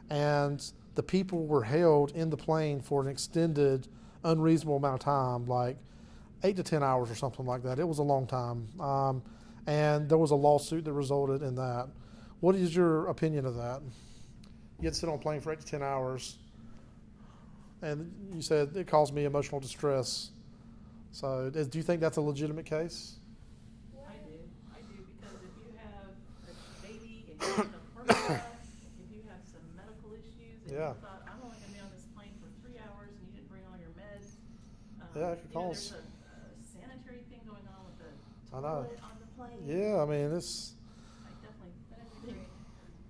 and 0.09 0.63
the 0.95 1.03
people 1.03 1.45
were 1.45 1.63
held 1.63 2.11
in 2.11 2.29
the 2.29 2.37
plane 2.37 2.81
for 2.81 3.01
an 3.01 3.07
extended, 3.07 3.87
unreasonable 4.23 4.77
amount 4.77 4.95
of 4.95 4.99
time, 4.99 5.45
like 5.45 5.77
eight 6.43 6.55
to 6.57 6.63
ten 6.63 6.83
hours 6.83 7.09
or 7.09 7.15
something 7.15 7.45
like 7.45 7.63
that. 7.63 7.79
It 7.79 7.87
was 7.87 7.99
a 7.99 8.03
long 8.03 8.27
time, 8.27 8.67
um, 8.79 9.23
and 9.67 10.09
there 10.09 10.17
was 10.17 10.31
a 10.31 10.35
lawsuit 10.35 10.85
that 10.85 10.93
resulted 10.93 11.41
in 11.41 11.55
that. 11.55 11.87
What 12.39 12.55
is 12.55 12.75
your 12.75 13.07
opinion 13.07 13.45
of 13.45 13.55
that? 13.55 13.81
You 14.79 14.85
had 14.85 14.93
to 14.93 14.99
sit 14.99 15.09
on 15.09 15.15
a 15.15 15.17
plane 15.19 15.41
for 15.41 15.51
eight 15.53 15.59
to 15.59 15.65
ten 15.65 15.83
hours 15.83 16.37
and 17.83 18.11
you 18.33 18.41
said 18.41 18.75
it 18.75 18.87
caused 18.87 19.13
me 19.13 19.25
emotional 19.25 19.59
distress. 19.59 20.31
So, 21.11 21.49
do 21.49 21.77
you 21.77 21.83
think 21.83 21.99
that's 21.99 22.17
a 22.17 22.21
legitimate 22.21 22.65
case? 22.65 23.17
I 24.07 24.13
do, 24.25 24.37
I 24.71 24.79
do, 24.87 24.95
because 25.19 25.35
if 25.43 25.53
you 25.59 25.69
have 25.83 26.07
a 26.47 26.53
baby 26.87 27.25
and 27.29 27.35
you're 27.41 27.65
in 27.67 27.73
a 27.75 27.83
heart 27.97 28.07
attack, 28.09 28.63
if 28.95 29.11
you 29.11 29.21
have 29.27 29.41
some 29.43 29.65
medical 29.75 30.13
issues, 30.15 30.61
and 30.65 30.71
Yeah. 30.71 30.95
you 30.95 31.01
thought, 31.03 31.21
I'm 31.27 31.41
only 31.43 31.57
gonna 31.59 31.73
be 31.73 31.81
on 31.83 31.91
this 31.91 32.05
plane 32.15 32.31
for 32.39 32.47
three 32.63 32.79
hours 32.79 33.11
and 33.11 33.21
you 33.27 33.33
didn't 33.43 33.49
bring 33.51 33.65
all 33.67 33.75
your 33.77 33.91
meds. 33.97 34.39
um, 35.03 35.09
Yeah, 35.19 35.35
it 35.35 35.41
could 35.43 35.51
you 35.51 35.59
know, 35.59 35.73
There's 35.75 35.91
a, 35.91 35.99
a 35.99 36.39
sanitary 36.63 37.21
thing 37.27 37.41
going 37.43 37.65
on 37.67 37.81
with 37.91 37.97
the 37.99 38.09
I 38.55 38.61
know. 38.61 38.87
toilet 38.87 39.03
on 39.03 39.15
the 39.19 39.29
plane. 39.35 39.59
Yeah, 39.71 40.03
I 40.03 40.05
mean, 40.05 40.35
it's 40.35 40.75
I 41.23 41.31
definitely, 41.39 41.71
That 41.95 42.03
is 42.03 42.11
agree. 42.19 42.43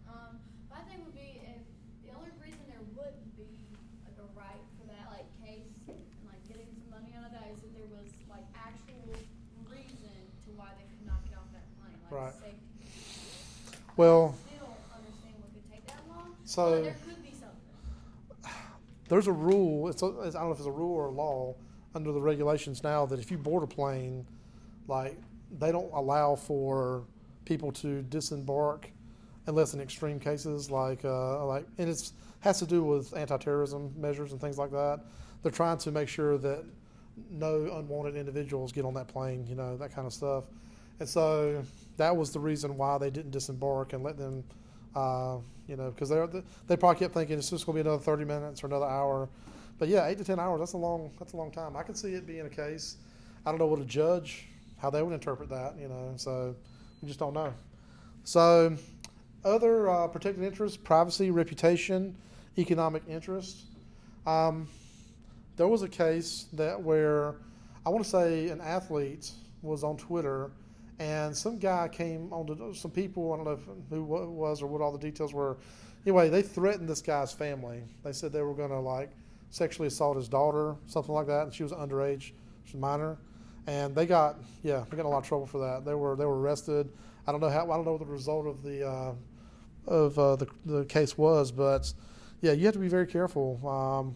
Um, 0.06 0.38
my 0.70 0.78
thing 0.86 1.02
would 1.02 1.18
be 1.18 1.42
if 1.42 1.58
the 2.06 2.14
only 2.14 2.30
reason 2.38 2.62
there 2.70 2.86
wouldn't 2.94 3.34
be 3.34 3.50
like 4.06 4.14
a 4.22 4.28
right 4.38 4.62
for 4.78 4.86
that 4.94 5.10
like 5.10 5.26
case 5.42 5.74
and 5.90 5.98
like 6.30 6.38
getting 6.46 6.70
some 6.78 6.94
money 6.94 7.10
out 7.18 7.26
of 7.26 7.34
that 7.34 7.50
is 7.50 7.66
if 7.66 7.74
there 7.74 7.90
was 7.90 8.14
like 8.30 8.46
actual 8.54 9.10
reason 9.66 10.14
to 10.46 10.50
why 10.54 10.70
they 10.78 10.86
could 10.86 11.02
not 11.10 11.26
get 11.26 11.42
off 11.42 11.50
that 11.58 11.66
plane, 11.82 11.98
like 12.06 12.14
Right. 12.14 12.36
safety. 12.38 12.86
well, 13.98 14.38
Still 14.46 14.70
understand 14.94 15.34
what 15.42 15.50
could 15.58 15.66
take 15.66 15.82
that 15.90 16.06
long, 16.14 16.30
So- 16.46 16.78
but 16.78 16.84
there 16.94 17.02
could 17.10 17.22
be 17.26 17.34
something. 17.34 17.74
there's 19.10 19.26
a 19.26 19.34
rule. 19.34 19.90
It's, 19.90 20.06
a, 20.06 20.14
it's 20.30 20.38
I 20.38 20.46
don't 20.46 20.54
know 20.54 20.54
if 20.54 20.62
it's 20.62 20.70
a 20.70 20.78
rule 20.78 20.94
or 20.94 21.10
a 21.10 21.16
law 21.18 21.58
under 21.98 22.12
the 22.14 22.22
regulations 22.22 22.86
now 22.86 23.10
that 23.10 23.18
if 23.18 23.32
you 23.34 23.42
board 23.42 23.64
a 23.66 23.68
plane, 23.68 24.30
like 24.88 25.18
they 25.60 25.72
don't 25.72 25.92
allow 25.94 26.36
for 26.36 27.04
people 27.46 27.72
to 27.72 28.02
disembark 28.04 28.90
unless 29.48 29.74
in 29.74 29.82
extreme 29.82 30.20
cases 30.20 30.70
like 30.70 31.04
uh, 31.04 31.46
like 31.46 31.66
and 31.78 31.90
it's 31.90 32.14
has 32.42 32.60
to 32.60 32.66
do 32.66 32.84
with 32.84 33.16
anti-terrorism 33.16 33.94
measures 33.96 34.32
and 34.32 34.42
things 34.42 34.58
like 34.58 34.72
that. 34.72 35.02
They're 35.44 35.52
trying 35.52 35.78
to 35.80 35.92
make 35.92 36.08
sure 36.10 36.38
that 36.40 36.66
no 37.30 37.72
unwanted 37.78 38.16
individuals 38.16 38.72
get 38.72 38.84
on 38.84 38.94
that 38.96 39.08
plane, 39.08 39.46
you 39.48 39.56
know, 39.56 39.78
that 39.78 39.94
kind 39.94 40.08
of 40.08 40.14
stuff. 40.14 40.46
And 41.00 41.08
so 41.08 41.64
that 41.98 42.16
was 42.16 42.32
the 42.32 42.40
reason 42.40 42.78
why 42.78 42.98
they 42.98 43.10
didn't 43.10 43.32
disembark 43.32 43.94
and 43.94 44.04
let 44.04 44.18
them, 44.18 44.44
uh, 44.96 45.38
you 45.68 45.76
know, 45.76 45.92
because 45.92 46.10
they 46.10 46.26
they 46.68 46.76
probably 46.76 47.00
kept 47.00 47.14
thinking 47.14 47.38
it's 47.38 47.50
just 47.50 47.66
going 47.66 47.78
to 47.78 47.84
be 47.84 47.88
another 47.88 48.04
30 48.04 48.26
minutes 48.26 48.64
or 48.64 48.68
another 48.68 48.88
hour. 48.88 49.30
But 49.78 49.88
yeah, 49.88 50.08
eight 50.08 50.18
to 50.18 50.24
10 50.24 50.40
hours, 50.40 50.60
that's 50.60 50.74
a 50.74 50.78
long 50.78 51.12
that's 51.20 51.34
a 51.34 51.38
long 51.38 51.52
time. 51.52 51.76
I 51.76 51.84
can 51.84 51.96
see 51.96 52.14
it 52.14 52.26
being 52.26 52.46
a 52.46 52.50
case. 52.50 52.98
I 53.46 53.52
don't 53.52 53.60
know 53.60 53.68
what 53.68 53.80
a 53.80 53.86
judge 53.86 54.48
how 54.82 54.90
they 54.90 55.04
would 55.04 55.14
interpret 55.14 55.50
that, 55.50 55.78
you 55.80 55.88
know. 55.88 56.14
So 56.18 56.56
we 57.02 57.08
just 57.08 57.20
don't 57.20 57.34
know. 57.34 57.54
So, 58.24 58.76
other 59.46 59.90
uh, 59.90 60.08
protected 60.08 60.44
interests: 60.44 60.78
privacy, 60.78 61.32
reputation, 61.32 62.16
economic 62.58 63.04
interest. 63.08 63.66
Um, 64.26 64.68
there 65.56 65.68
was 65.68 65.84
a 65.84 65.90
case 65.90 66.48
that 66.54 66.82
where 66.82 67.36
I 67.86 67.90
want 67.90 68.04
to 68.04 68.10
say 68.10 68.50
an 68.50 68.62
athlete 68.62 69.32
was 69.62 69.84
on 69.84 69.98
Twitter, 69.98 70.52
and 71.00 71.36
some 71.36 71.58
guy 71.58 71.88
came 71.88 72.32
on 72.34 72.48
to 72.48 72.74
some 72.74 72.92
people. 72.92 73.34
I 73.34 73.38
don't 73.38 73.46
know 73.46 73.60
who 73.90 74.24
it 74.24 74.30
was 74.30 74.62
or 74.62 74.68
what 74.68 74.82
all 74.82 74.92
the 74.92 75.00
details 75.00 75.34
were. 75.34 75.58
Anyway, 76.06 76.30
they 76.30 76.42
threatened 76.42 76.90
this 76.90 77.02
guy's 77.02 77.32
family. 77.32 77.84
They 78.04 78.12
said 78.12 78.32
they 78.32 78.42
were 78.42 78.56
going 78.56 78.72
to 78.72 78.80
like 78.80 79.12
sexually 79.52 79.88
assault 79.88 80.18
his 80.18 80.28
daughter, 80.28 80.76
something 80.88 81.14
like 81.14 81.28
that, 81.28 81.44
and 81.44 81.54
she 81.54 81.62
was 81.64 81.72
underage, 81.72 82.32
she 82.64 82.74
was 82.74 82.82
minor, 82.82 83.18
and 83.68 83.96
they 83.96 84.06
got 84.06 84.38
yeah, 84.64 84.84
they 84.90 84.98
got 84.98 85.06
a 85.06 85.10
lot 85.10 85.20
of 85.20 85.28
trouble 85.28 85.46
for 85.46 85.60
that. 85.60 85.86
They 85.86 85.94
were 85.94 86.16
they 86.16 86.26
were 86.26 86.40
arrested. 86.40 86.92
I 87.28 87.32
don't 87.32 87.42
know 87.42 87.50
how 87.50 87.64
I 87.72 87.76
don't 87.76 87.86
know 87.86 87.94
what 87.94 88.00
the 88.02 88.06
result 88.06 88.48
of 88.48 88.64
the 88.64 88.88
uh, 88.88 89.14
of 89.88 90.18
uh, 90.18 90.36
the 90.36 90.48
the 90.66 90.86
case 90.86 91.18
was, 91.18 91.52
but 91.52 91.94
yeah, 92.42 92.54
you 92.54 92.66
have 92.66 92.74
to 92.74 92.80
be 92.80 92.88
very 92.88 93.08
careful. 93.08 93.66
Um, 93.68 94.16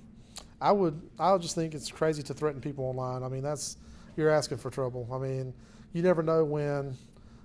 I 0.60 0.71
would 0.71 0.99
I 1.19 1.38
just 1.38 1.55
think 1.55 1.73
it's 1.73 1.91
crazy 1.91 2.23
to 2.23 2.34
threaten 2.34 2.62
people 2.62 2.86
online. 2.86 3.23
I 3.23 3.27
mean, 3.27 3.43
that's 3.43 3.77
you're 4.17 4.29
asking 4.29 4.58
for 4.58 4.69
trouble. 4.69 5.08
I 5.12 5.17
mean, 5.17 5.53
you 5.93 6.01
never 6.01 6.23
know 6.23 6.43
when. 6.43 6.95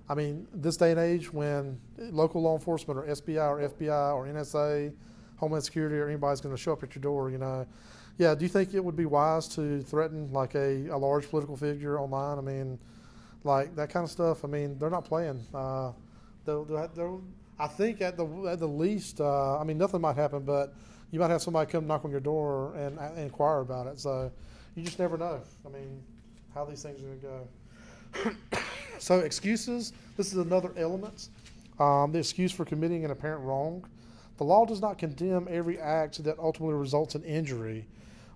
I 0.09 0.13
mean, 0.13 0.45
this 0.53 0.75
day 0.75 0.91
and 0.91 0.99
age, 0.99 1.31
when 1.31 1.79
local 1.97 2.41
law 2.41 2.55
enforcement 2.55 2.99
or 2.99 3.03
SBI 3.03 3.47
or 3.49 3.69
FBI 3.69 4.13
or 4.13 4.25
NSA, 4.27 4.93
Homeland 5.37 5.63
Security 5.63 5.95
or 5.95 6.09
anybody's 6.09 6.41
going 6.41 6.53
to 6.53 6.61
show 6.61 6.73
up 6.73 6.83
at 6.83 6.93
your 6.93 7.01
door, 7.01 7.31
you 7.31 7.37
know, 7.37 7.65
yeah. 8.17 8.35
Do 8.35 8.43
you 8.43 8.49
think 8.49 8.73
it 8.73 8.83
would 8.83 8.95
be 8.95 9.05
wise 9.05 9.47
to 9.49 9.81
threaten 9.81 10.31
like 10.31 10.55
a, 10.55 10.87
a 10.87 10.97
large 10.97 11.29
political 11.29 11.57
figure 11.57 11.99
online? 11.99 12.37
I 12.37 12.41
mean, 12.41 12.79
like 13.43 13.75
that 13.75 13.89
kind 13.89 14.03
of 14.03 14.11
stuff. 14.11 14.43
I 14.43 14.47
mean, 14.47 14.77
they're 14.77 14.89
not 14.89 15.05
playing. 15.05 15.43
Uh, 15.53 15.91
they'll, 16.45 16.65
they'll, 16.65 17.21
I 17.59 17.67
think 17.67 18.01
at 18.01 18.17
the 18.17 18.25
at 18.49 18.59
the 18.59 18.67
least, 18.67 19.21
uh, 19.21 19.59
I 19.59 19.63
mean, 19.63 19.77
nothing 19.77 20.01
might 20.01 20.15
happen, 20.15 20.43
but 20.43 20.73
you 21.11 21.19
might 21.19 21.29
have 21.29 21.41
somebody 21.41 21.69
come 21.69 21.87
knock 21.87 22.05
on 22.05 22.11
your 22.11 22.19
door 22.19 22.73
and, 22.75 22.97
and 22.97 23.19
inquire 23.19 23.59
about 23.59 23.87
it. 23.87 23.99
So 23.99 24.31
you 24.75 24.83
just 24.83 24.97
never 24.97 25.17
know. 25.17 25.41
I 25.65 25.69
mean, 25.69 26.01
how 26.55 26.65
these 26.65 26.81
things 26.81 26.99
are 27.01 27.05
going 27.05 27.19
to 27.19 28.35
go. 28.53 28.59
so 28.99 29.19
excuses. 29.19 29.93
This 30.17 30.27
is 30.27 30.37
another 30.37 30.71
element. 30.77 31.29
Um, 31.79 32.11
the 32.11 32.19
excuse 32.19 32.51
for 32.51 32.65
committing 32.65 33.05
an 33.05 33.11
apparent 33.11 33.43
wrong. 33.43 33.85
The 34.37 34.43
law 34.43 34.65
does 34.65 34.81
not 34.81 34.97
condemn 34.97 35.47
every 35.49 35.79
act 35.79 36.23
that 36.23 36.39
ultimately 36.39 36.75
results 36.75 37.15
in 37.15 37.23
injury. 37.23 37.85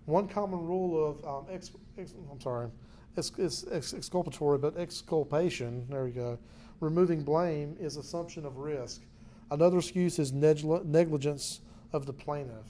One 0.06 0.28
common 0.28 0.60
rule 0.60 1.10
of 1.10 1.26
um, 1.26 1.46
ex, 1.52 1.72
ex, 1.98 2.14
I'm 2.32 2.40
sorry, 2.40 2.70
it's, 3.18 3.32
it's 3.64 3.94
exculpatory, 3.94 4.58
but 4.58 4.78
exculpation. 4.78 5.86
There 5.90 6.04
we 6.04 6.12
go. 6.12 6.38
Removing 6.80 7.24
blame 7.24 7.76
is 7.80 7.98
assumption 7.98 8.46
of 8.46 8.58
risk. 8.58 9.02
Another 9.52 9.78
excuse 9.78 10.20
is 10.20 10.34
negligence 10.34 11.62
of 11.94 12.06
the 12.06 12.14
plaintiff. 12.14 12.66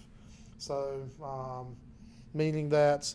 So, 0.58 1.04
um, 1.24 1.76
meaning 2.34 2.70
that 2.70 3.14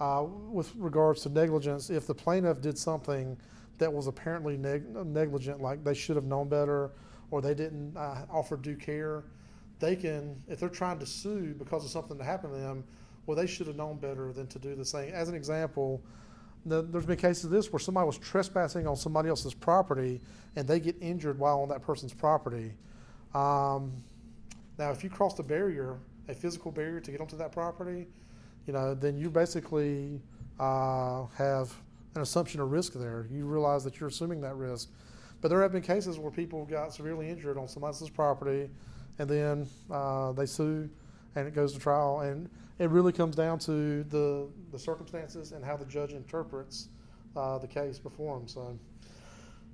uh, 0.00 0.24
with 0.24 0.74
regards 0.76 1.22
to 1.22 1.28
negligence, 1.28 1.90
if 1.90 2.06
the 2.06 2.14
plaintiff 2.14 2.60
did 2.60 2.78
something 2.78 3.36
that 3.78 3.92
was 3.92 4.06
apparently 4.06 4.56
neg- 4.56 4.94
negligent, 5.06 5.60
like 5.60 5.84
they 5.84 5.94
should 5.94 6.16
have 6.16 6.24
known 6.24 6.48
better 6.48 6.90
or 7.30 7.40
they 7.40 7.54
didn't 7.54 7.96
uh, 7.96 8.24
offer 8.30 8.56
due 8.56 8.76
care, 8.76 9.24
they 9.78 9.94
can, 9.94 10.42
if 10.48 10.60
they're 10.60 10.68
trying 10.68 10.98
to 10.98 11.06
sue 11.06 11.54
because 11.58 11.84
of 11.84 11.90
something 11.90 12.18
that 12.18 12.24
happened 12.24 12.54
to 12.54 12.60
them, 12.60 12.84
well, 13.26 13.36
they 13.36 13.46
should 13.46 13.66
have 13.66 13.76
known 13.76 13.98
better 13.98 14.32
than 14.32 14.46
to 14.48 14.58
do 14.58 14.74
the 14.74 14.84
same. 14.84 15.12
As 15.12 15.28
an 15.28 15.34
example, 15.34 16.02
the, 16.66 16.82
there's 16.82 17.06
been 17.06 17.16
cases 17.16 17.44
of 17.44 17.50
this 17.50 17.72
where 17.72 17.80
somebody 17.80 18.06
was 18.06 18.18
trespassing 18.18 18.86
on 18.86 18.96
somebody 18.96 19.28
else's 19.28 19.54
property 19.54 20.20
and 20.56 20.66
they 20.66 20.80
get 20.80 20.96
injured 21.00 21.38
while 21.38 21.60
on 21.60 21.68
that 21.68 21.82
person's 21.82 22.12
property. 22.12 22.72
Um, 23.34 23.92
now, 24.78 24.90
if 24.90 25.04
you 25.04 25.10
cross 25.10 25.34
the 25.34 25.42
barrier, 25.42 25.98
a 26.28 26.34
physical 26.34 26.70
barrier 26.70 27.00
to 27.00 27.10
get 27.10 27.20
onto 27.20 27.36
that 27.36 27.52
property, 27.52 28.06
you 28.66 28.72
know, 28.72 28.94
then 28.94 29.16
you 29.16 29.30
basically 29.30 30.20
uh, 30.58 31.26
have 31.36 31.72
an 32.14 32.22
assumption 32.22 32.60
of 32.60 32.70
risk 32.70 32.92
there. 32.94 33.26
You 33.30 33.46
realize 33.46 33.84
that 33.84 34.00
you're 34.00 34.08
assuming 34.08 34.40
that 34.42 34.56
risk. 34.56 34.90
But 35.40 35.48
there 35.48 35.62
have 35.62 35.72
been 35.72 35.82
cases 35.82 36.18
where 36.18 36.30
people 36.30 36.66
got 36.66 36.92
severely 36.92 37.28
injured 37.28 37.56
on 37.56 37.68
somebody 37.68 37.92
else's 37.92 38.10
property, 38.10 38.68
and 39.18 39.28
then 39.28 39.66
uh, 39.90 40.32
they 40.32 40.46
sue, 40.46 40.88
and 41.36 41.46
it 41.46 41.54
goes 41.54 41.72
to 41.72 41.78
trial. 41.80 42.20
And 42.20 42.48
it 42.78 42.90
really 42.90 43.12
comes 43.12 43.36
down 43.36 43.58
to 43.60 44.04
the 44.04 44.48
the 44.72 44.78
circumstances 44.78 45.52
and 45.52 45.64
how 45.64 45.76
the 45.76 45.84
judge 45.84 46.12
interprets 46.12 46.88
uh, 47.36 47.58
the 47.58 47.66
case 47.66 47.98
before 47.98 48.38
him. 48.38 48.48
So, 48.48 48.78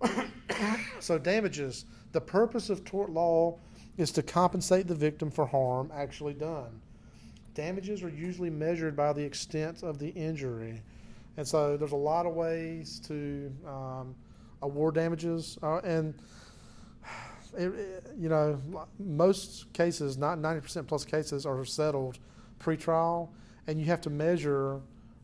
so 1.01 1.19
damages. 1.19 1.85
The 2.13 2.21
purpose 2.21 2.71
of 2.71 2.85
tort 2.85 3.11
law 3.11 3.59
is 3.97 4.11
to 4.13 4.23
compensate 4.23 4.87
the 4.87 4.95
victim 4.95 5.31
for 5.31 5.47
harm 5.47 5.91
actually 5.95 6.35
done. 6.35 6.81
Damages 7.55 8.03
are 8.03 8.11
usually 8.11 8.51
measured 8.51 8.97
by 8.97 9.13
the 9.13 9.23
extent 9.23 9.83
of 9.83 9.99
the 9.99 10.09
injury. 10.11 10.83
And 11.39 11.47
so 11.47 11.77
there's 11.77 11.93
a 11.93 11.97
lot 11.97 12.27
of 12.27 12.35
ways 12.35 13.01
to 13.09 13.53
um, 13.67 14.15
award 14.63 14.95
damages. 14.95 15.59
Uh, 15.63 15.79
and, 15.79 16.15
you 17.59 18.29
know, 18.29 18.61
most 18.99 19.73
cases, 19.73 20.17
not 20.17 20.39
90% 20.39 20.87
plus 20.87 21.05
cases, 21.05 21.47
are 21.47 21.65
settled 21.65 22.19
pre-trial. 22.59 23.33
And 23.67 23.81
you 23.81 23.87
have 23.87 24.01
to 24.03 24.11
measure 24.11 24.81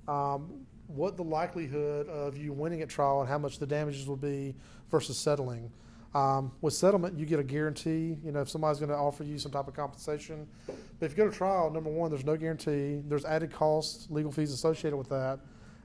um, 0.09 0.67
what 0.87 1.17
the 1.17 1.25
likelihood 1.25 2.09
of 2.09 2.37
you 2.37 2.53
winning 2.53 2.83
at 2.83 2.89
trial 2.89 3.21
and 3.21 3.29
how 3.29 3.39
much 3.39 3.59
the 3.59 3.67
damages 3.67 4.07
will 4.07 4.17
be 4.17 4.55
versus 4.91 5.17
settling. 5.17 5.71
Um, 6.15 6.53
with 6.61 6.75
settlement, 6.75 7.19
you 7.19 7.25
get 7.25 7.41
a 7.41 7.45
guarantee. 7.45 8.19
You 8.23 8.33
know, 8.33 8.43
if 8.43 8.51
somebody's 8.51 8.79
going 8.79 8.91
to 8.91 8.97
offer 8.97 9.25
you 9.25 9.39
some 9.39 9.51
type 9.51 9.67
of 9.67 9.75
compensation, 9.75 10.47
but 10.67 11.07
if 11.07 11.13
you 11.13 11.17
go 11.17 11.31
to 11.31 11.35
trial, 11.35 11.71
number 11.71 11.89
one, 11.89 12.11
there's 12.11 12.25
no 12.25 12.37
guarantee. 12.37 13.01
There's 13.09 13.25
added 13.25 13.51
costs, 13.51 14.09
legal 14.11 14.31
fees 14.31 14.53
associated 14.53 14.97
with 14.97 15.09
that, 15.09 15.41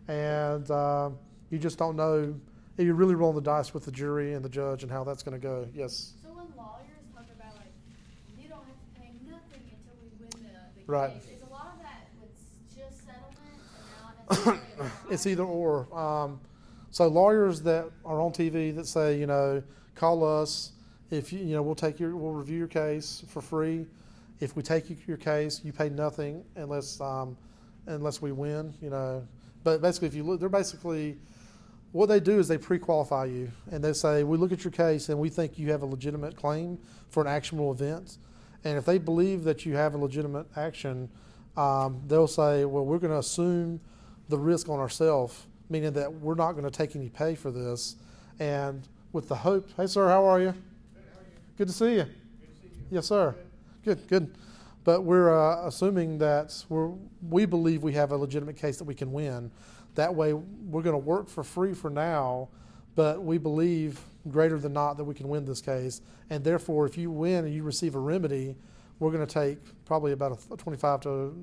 and 0.10 0.70
uh, 0.70 1.12
you 1.50 1.60
just 1.60 1.78
don't 1.78 1.96
know. 1.96 2.36
You're 2.78 2.94
really 2.94 3.16
rolling 3.16 3.36
the 3.36 3.42
dice 3.42 3.74
with 3.74 3.86
the 3.86 3.92
jury 3.92 4.34
and 4.34 4.44
the 4.44 4.50
judge 4.50 4.84
and 4.84 4.92
how 4.92 5.04
that's 5.04 5.24
going 5.24 5.40
to 5.40 5.44
go. 5.44 5.68
Yes. 5.74 6.14
So 6.22 6.30
when 6.30 6.46
lawyers 6.56 7.08
talk 7.16 7.26
about 7.34 7.56
like, 7.56 7.74
you 8.38 8.50
don't 8.50 8.62
have 8.68 8.78
to 8.78 9.00
pay 9.00 9.16
nothing 9.26 9.64
until 9.66 9.98
we 10.04 10.12
win 10.20 10.30
the, 10.46 10.60
the 10.76 10.77
Right. 10.88 11.12
is 11.12 11.42
a 11.42 11.52
lot 11.52 11.74
of 11.76 11.82
that 11.82 12.08
with 12.22 12.32
just 12.76 13.06
settlement 13.06 13.38
and 14.30 14.38
not 14.40 14.58
necessarily 14.58 14.62
a 14.80 14.84
fine? 14.84 15.12
it's 15.12 15.28
either 15.28 15.44
or. 15.44 15.94
Um, 15.98 16.40
so 16.92 17.08
lawyers 17.08 17.62
that 17.64 17.90
are 18.06 18.22
on 18.22 18.32
TV 18.32 18.74
that 18.76 18.88
say, 18.88 19.20
you 19.20 19.28
know, 19.28 19.62
call 19.96 20.24
us 20.24 20.72
if 21.12 21.32
you, 21.32 21.40
you 21.40 21.56
know, 21.56 21.62
we'll 21.62 21.76
take 21.76 22.00
your, 22.00 22.16
we'll 22.16 22.34
review 22.34 22.58
your 22.58 22.68
case 22.68 23.24
for 23.28 23.42
free. 23.42 23.86
If 24.40 24.56
we 24.56 24.64
take 24.64 24.90
you- 24.90 24.98
your 25.08 25.18
case, 25.18 25.62
you 25.64 25.72
pay 25.74 25.90
nothing 25.90 26.44
unless, 26.56 27.00
um, 27.02 27.38
unless 27.86 28.22
we 28.22 28.32
win. 28.32 28.74
You 28.82 28.90
know, 28.90 29.28
but 29.64 29.82
basically, 29.82 30.08
if 30.08 30.16
you 30.16 30.24
look, 30.24 30.40
they're 30.40 30.50
basically 30.50 31.18
what 31.92 32.08
they 32.08 32.20
do 32.20 32.38
is 32.38 32.48
they 32.48 32.58
pre-qualify 32.58 33.26
you 33.26 33.50
and 33.72 33.84
they 33.84 33.94
say, 33.94 34.24
we 34.24 34.38
look 34.38 34.52
at 34.52 34.64
your 34.64 34.72
case 34.72 35.10
and 35.10 35.18
we 35.18 35.30
think 35.30 35.58
you 35.58 35.72
have 35.72 35.82
a 35.82 35.86
legitimate 35.86 36.36
claim 36.36 36.78
for 37.10 37.22
an 37.22 37.28
actionable 37.28 37.72
event. 37.72 38.18
And 38.64 38.78
if 38.78 38.86
they 38.86 38.98
believe 38.98 39.44
that 39.44 39.66
you 39.66 39.76
have 39.76 39.94
a 39.94 39.98
legitimate 39.98 40.48
action, 40.56 41.10
um, 41.56 42.02
they'll 42.08 42.28
say, 42.28 42.66
well, 42.66 42.86
we're 42.86 43.00
going 43.00 43.14
to 43.14 43.20
assume 43.20 43.80
the 44.30 44.38
risk 44.38 44.70
on 44.70 44.80
ourselves, 44.80 45.48
meaning 45.70 45.94
that 45.94 46.12
we're 46.12 46.36
not 46.36 46.54
going 46.54 46.66
to 46.66 46.72
take 46.72 46.96
any 46.96 47.10
pay 47.10 47.36
for 47.36 47.52
this. 47.52 47.96
And 48.40 48.88
with 49.12 49.28
the 49.28 49.36
hope, 49.36 49.70
hey, 49.78 49.88
sir, 49.88 50.08
how 50.08 50.26
are 50.26 50.40
you? 50.40 50.54
Good 51.58 51.68
to 51.68 51.74
see 51.74 51.96
you. 51.96 52.04
Good 52.04 52.06
to 52.06 52.62
see 52.62 52.68
you. 52.68 52.86
Yes, 52.92 53.08
sir. 53.08 53.36
Good, 53.84 54.08
good. 54.08 54.36
But 54.84 55.02
we're 55.02 55.36
uh, 55.36 55.68
assuming 55.68 56.18
that 56.20 56.64
we're, 56.70 56.92
we 57.30 57.46
believe 57.46 57.84
we 57.84 57.94
have 57.94 58.12
a 58.12 58.18
legitimate 58.18 58.58
case 58.58 58.78
that 58.78 58.84
we 58.86 58.96
can 58.96 59.12
win. 59.12 59.52
That 59.96 60.14
way, 60.14 60.34
we're 60.34 60.84
going 60.84 60.94
to 60.94 60.98
work 60.98 61.28
for 61.28 61.44
free 61.44 61.74
for 61.74 61.90
now, 61.90 62.50
but 62.96 63.24
we 63.24 63.38
believe 63.38 64.00
greater 64.30 64.60
than 64.60 64.74
not 64.74 64.98
that 64.98 65.04
we 65.04 65.14
can 65.16 65.28
win 65.28 65.46
this 65.46 65.62
case. 65.62 66.02
And 66.30 66.44
therefore, 66.44 66.86
if 66.86 66.98
you 66.98 67.12
win 67.12 67.46
and 67.46 67.54
you 67.54 67.64
receive 67.64 67.96
a 67.96 68.00
remedy, 68.00 68.56
we're 69.00 69.12
going 69.12 69.26
to 69.26 69.32
take 69.34 69.60
probably 69.86 70.12
about 70.12 70.40
a 70.52 70.58
25 70.58 71.02
to 71.02 71.36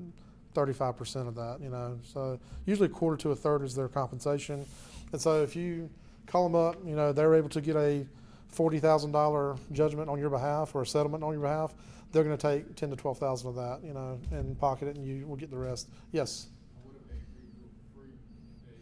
35 0.53 0.97
percent 0.97 1.27
of 1.27 1.35
that. 1.35 1.59
You 1.61 1.69
know, 1.69 1.99
so 2.03 2.39
usually 2.65 2.87
a 2.87 2.91
quarter 2.91 3.17
to 3.17 3.31
a 3.31 3.35
third 3.35 3.61
is 3.61 3.75
their 3.75 3.87
compensation. 3.87 4.65
And 5.11 5.21
so 5.21 5.43
if 5.43 5.55
you 5.55 5.89
call 6.25 6.49
them 6.49 6.55
up, 6.55 6.77
you 6.85 6.95
know, 6.95 7.11
they're 7.13 7.35
able 7.35 7.49
to 7.49 7.61
get 7.61 7.75
a 7.75 8.05
forty 8.47 8.79
thousand 8.79 9.11
dollar 9.11 9.55
judgment 9.71 10.09
on 10.09 10.17
your 10.19 10.29
behalf 10.29 10.73
or 10.75 10.81
a 10.81 10.85
settlement 10.85 11.23
on 11.23 11.33
your 11.33 11.41
behalf. 11.41 11.73
They're 12.11 12.23
going 12.23 12.37
to 12.37 12.41
take 12.41 12.75
ten 12.75 12.89
to 12.89 12.95
twelve 12.95 13.17
thousand 13.19 13.49
of 13.49 13.55
that, 13.55 13.81
you 13.85 13.93
know, 13.93 14.19
and 14.31 14.57
pocket 14.57 14.87
it, 14.87 14.95
and 14.95 15.05
you 15.05 15.27
will 15.27 15.35
get 15.35 15.51
the 15.51 15.57
rest. 15.57 15.89
Yes. 16.11 16.47
What 16.83 16.95
if 16.95 17.07
they 17.09 17.15
agree 17.15 17.43
to 17.43 17.55
do 17.59 17.65
it 17.65 17.73
for 17.75 17.99
free 17.99 18.15
and 18.15 18.63
they 18.63 18.77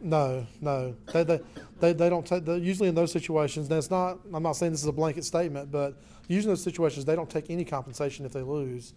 No, 0.00 0.46
no. 0.60 0.94
They, 1.12 1.24
they, 1.24 1.40
they, 1.80 1.92
they 1.92 2.08
don't 2.08 2.26
take, 2.26 2.46
usually 2.46 2.88
in 2.88 2.94
those 2.94 3.12
situations, 3.12 3.68
that's 3.68 3.90
not, 3.90 4.18
I'm 4.32 4.42
not 4.42 4.52
saying 4.52 4.72
this 4.72 4.82
is 4.82 4.88
a 4.88 4.92
blanket 4.92 5.24
statement, 5.24 5.70
but 5.70 6.00
usually 6.28 6.50
in 6.50 6.52
those 6.52 6.62
situations, 6.62 7.04
they 7.04 7.16
don't 7.16 7.30
take 7.30 7.50
any 7.50 7.64
compensation 7.64 8.26
if 8.26 8.32
they 8.32 8.42
lose. 8.42 8.94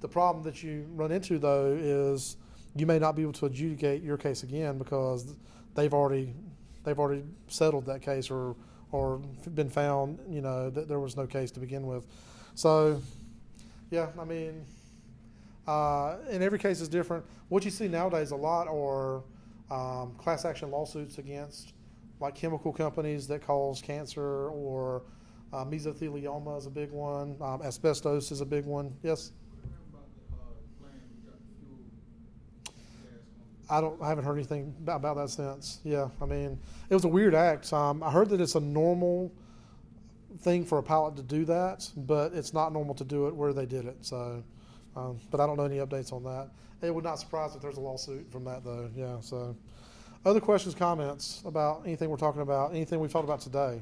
The 0.00 0.08
problem 0.08 0.44
that 0.44 0.62
you 0.62 0.86
run 0.94 1.12
into, 1.12 1.38
though, 1.38 1.76
is 1.78 2.36
you 2.74 2.86
may 2.86 2.98
not 2.98 3.16
be 3.16 3.22
able 3.22 3.32
to 3.34 3.46
adjudicate 3.46 4.02
your 4.02 4.16
case 4.16 4.42
again 4.42 4.78
because 4.78 5.34
they've 5.74 5.92
already, 5.92 6.34
they've 6.84 6.98
already 6.98 7.24
settled 7.48 7.86
that 7.86 8.02
case 8.02 8.30
or, 8.30 8.56
or 8.90 9.18
been 9.54 9.70
found, 9.70 10.18
you 10.28 10.40
know, 10.40 10.70
that 10.70 10.88
there 10.88 11.00
was 11.00 11.16
no 11.16 11.26
case 11.26 11.50
to 11.52 11.60
begin 11.60 11.86
with. 11.86 12.06
So, 12.54 13.00
yeah, 13.90 14.08
I 14.18 14.24
mean, 14.24 14.64
uh, 15.66 16.16
and 16.30 16.42
every 16.42 16.58
case 16.58 16.80
is 16.80 16.88
different. 16.88 17.24
What 17.48 17.64
you 17.64 17.70
see 17.70 17.88
nowadays 17.88 18.30
a 18.32 18.36
lot 18.36 18.66
are 18.68 19.22
um, 19.72 20.14
class 20.18 20.44
action 20.44 20.70
lawsuits 20.70 21.18
against 21.18 21.72
like 22.20 22.34
chemical 22.34 22.72
companies 22.72 23.26
that 23.28 23.44
cause 23.44 23.80
cancer 23.80 24.48
or 24.48 25.02
uh, 25.52 25.64
mesothelioma 25.64 26.58
is 26.58 26.66
a 26.66 26.70
big 26.70 26.90
one. 26.90 27.36
Um, 27.40 27.62
asbestos 27.62 28.30
is 28.30 28.40
a 28.40 28.46
big 28.46 28.64
one. 28.64 28.94
Yes? 29.02 29.32
I 33.70 33.80
don't. 33.80 34.00
I 34.02 34.08
haven't 34.08 34.24
heard 34.24 34.36
anything 34.36 34.74
about, 34.82 34.96
about 34.96 35.16
that 35.16 35.30
since. 35.30 35.80
Yeah, 35.82 36.08
I 36.20 36.26
mean, 36.26 36.58
it 36.90 36.94
was 36.94 37.04
a 37.04 37.08
weird 37.08 37.34
act. 37.34 37.72
Um, 37.72 38.02
I 38.02 38.10
heard 38.10 38.28
that 38.28 38.40
it's 38.40 38.54
a 38.54 38.60
normal 38.60 39.32
thing 40.40 40.66
for 40.66 40.76
a 40.76 40.82
pilot 40.82 41.16
to 41.16 41.22
do 41.22 41.46
that, 41.46 41.88
but 41.96 42.34
it's 42.34 42.52
not 42.52 42.74
normal 42.74 42.94
to 42.96 43.04
do 43.04 43.28
it 43.28 43.34
where 43.34 43.54
they 43.54 43.64
did 43.64 43.86
it. 43.86 43.96
So, 44.02 44.44
um, 44.96 45.18
but 45.30 45.40
I 45.40 45.46
don't 45.46 45.56
know 45.56 45.64
any 45.64 45.76
updates 45.78 46.12
on 46.12 46.22
that. 46.24 46.48
It 46.86 46.94
would 46.94 47.04
not 47.04 47.18
surprise 47.18 47.54
if 47.54 47.62
there's 47.62 47.76
a 47.76 47.80
lawsuit 47.80 48.30
from 48.32 48.44
that 48.44 48.64
though. 48.64 48.90
Yeah. 48.96 49.20
So, 49.20 49.54
other 50.24 50.40
questions, 50.40 50.74
comments 50.74 51.42
about 51.44 51.82
anything 51.84 52.08
we're 52.10 52.16
talking 52.16 52.42
about, 52.42 52.72
anything 52.72 53.00
we've 53.00 53.12
talked 53.12 53.24
about 53.24 53.40
today. 53.40 53.80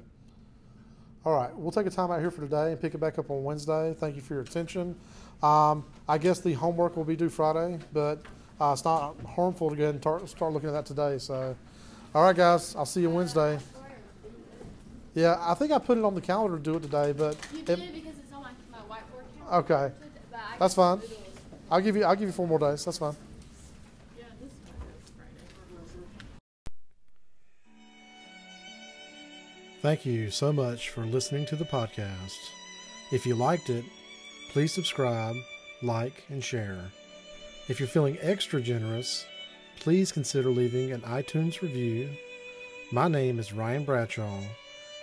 All 1.25 1.35
right, 1.35 1.55
we'll 1.55 1.71
take 1.71 1.87
a 1.87 1.91
time 1.91 2.11
out 2.11 2.21
here 2.21 2.31
for 2.31 2.41
today 2.41 2.73
and 2.73 2.81
pick 2.81 2.95
it 2.95 2.99
back 2.99 3.19
up 3.19 3.31
on 3.31 3.45
Wednesday. 3.45 3.95
Thank 3.99 4.17
you 4.17 4.23
for 4.23 4.33
your 4.35 4.43
attention. 4.43 4.97
Um, 5.43 5.85
I 6.09 6.17
guess 6.17 6.41
the 6.41 6.55
homework 6.55 6.97
will 6.97 7.05
be 7.05 7.15
due 7.17 7.29
Friday, 7.29 7.79
but 7.93 8.23
uh, 8.59 8.71
it's 8.73 8.85
not 8.85 9.17
harmful 9.35 9.69
to 9.71 9.77
go 9.77 9.83
ahead 9.85 9.95
and 9.97 10.03
tar- 10.03 10.27
start 10.27 10.53
looking 10.55 10.71
at 10.71 10.73
that 10.73 10.87
today. 10.87 11.19
So, 11.19 11.55
all 12.15 12.23
right, 12.25 12.35
guys, 12.37 12.75
I'll 12.75 12.87
see 12.87 13.03
you 13.03 13.11
Wednesday. 13.11 13.59
Yeah, 15.15 15.37
I 15.41 15.55
think 15.55 15.73
I 15.73 15.79
put 15.79 15.99
it 15.99 16.05
on 16.05 16.15
the 16.15 16.21
calendar 16.21 16.57
to 16.57 16.63
do 16.63 16.77
it 16.77 16.83
today, 16.83 17.13
but 17.13 17.37
You 17.53 17.61
it, 17.61 17.67
did 17.67 17.79
because 17.93 18.19
it's 18.19 18.33
on 18.33 18.43
my, 18.43 18.51
my 18.71 18.79
whiteboard 18.79 19.25
calendar. 19.49 19.75
okay, 19.75 19.95
That's 20.61 20.75
fine. 20.75 21.01
I'll 21.71 21.81
give 21.81 21.97
you 21.97 22.05
I'll 22.05 22.15
give 22.15 22.29
you 22.29 22.33
four 22.33 22.47
more 22.47 22.59
days. 22.59 22.85
That's 22.85 22.99
fine. 22.99 23.17
Thank 29.81 30.05
you 30.05 30.31
so 30.31 30.53
much 30.53 30.91
for 30.91 31.01
listening 31.01 31.47
to 31.47 31.57
the 31.57 31.65
podcast. 31.65 32.37
If 33.11 33.25
you 33.25 33.35
liked 33.35 33.71
it, 33.71 33.87
please 34.51 34.75
subscribe, 34.75 35.35
like, 35.81 36.25
and 36.29 36.45
share. 36.45 36.79
If 37.69 37.81
you're 37.81 37.89
feeling 37.89 38.19
extra 38.21 38.61
generous, 38.61 39.25
please 39.79 40.13
consider 40.13 40.51
leaving 40.51 40.93
an 40.93 41.01
iTunes 41.01 41.63
review. 41.63 42.11
My 42.93 43.09
name 43.09 43.39
is 43.39 43.55
Ryan 43.55 43.87
Bradshaw, 43.87 44.41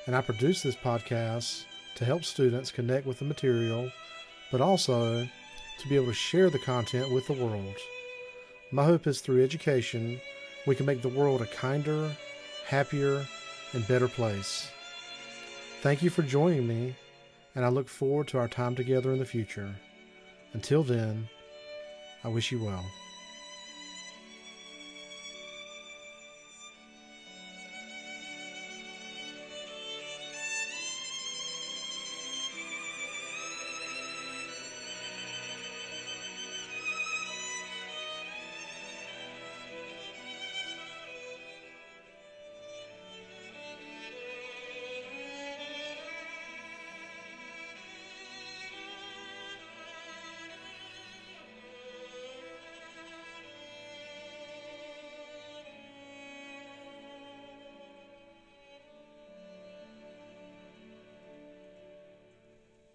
and 0.06 0.16
I 0.16 0.22
produce 0.22 0.62
this 0.62 0.76
podcast 0.76 1.64
to 1.96 2.06
help 2.06 2.24
students 2.24 2.72
connect 2.72 3.08
with 3.08 3.18
the 3.18 3.26
material, 3.26 3.92
but 4.52 4.62
also 4.62 5.28
to 5.80 5.88
be 5.88 5.96
able 5.96 6.08
to 6.08 6.14
share 6.14 6.50
the 6.50 6.60
content 6.60 7.12
with 7.12 7.28
the 7.28 7.34
world. 7.34 7.76
My 8.72 8.84
hope 8.84 9.08
is 9.08 9.22
through 9.22 9.44
education, 9.44 10.20
we 10.66 10.76
can 10.76 10.86
make 10.86 11.02
the 11.02 11.10
world 11.10 11.42
a 11.42 11.46
kinder, 11.46 12.12
happier, 12.66 13.26
and 13.74 13.88
better 13.88 14.08
place. 14.08 14.70
Thank 15.82 16.04
you 16.04 16.10
for 16.10 16.24
joining 16.24 16.68
me, 16.68 16.96
and 17.56 17.64
I 17.64 17.70
look 17.70 17.88
forward 17.88 18.28
to 18.30 18.40
our 18.40 18.48
time 18.48 18.76
together 18.76 19.12
in 19.14 19.20
the 19.20 19.26
future. 19.26 19.74
Until 20.54 20.84
then, 20.84 21.30
I 22.24 22.30
wish 22.30 22.52
you 22.52 22.64
well. 22.64 22.86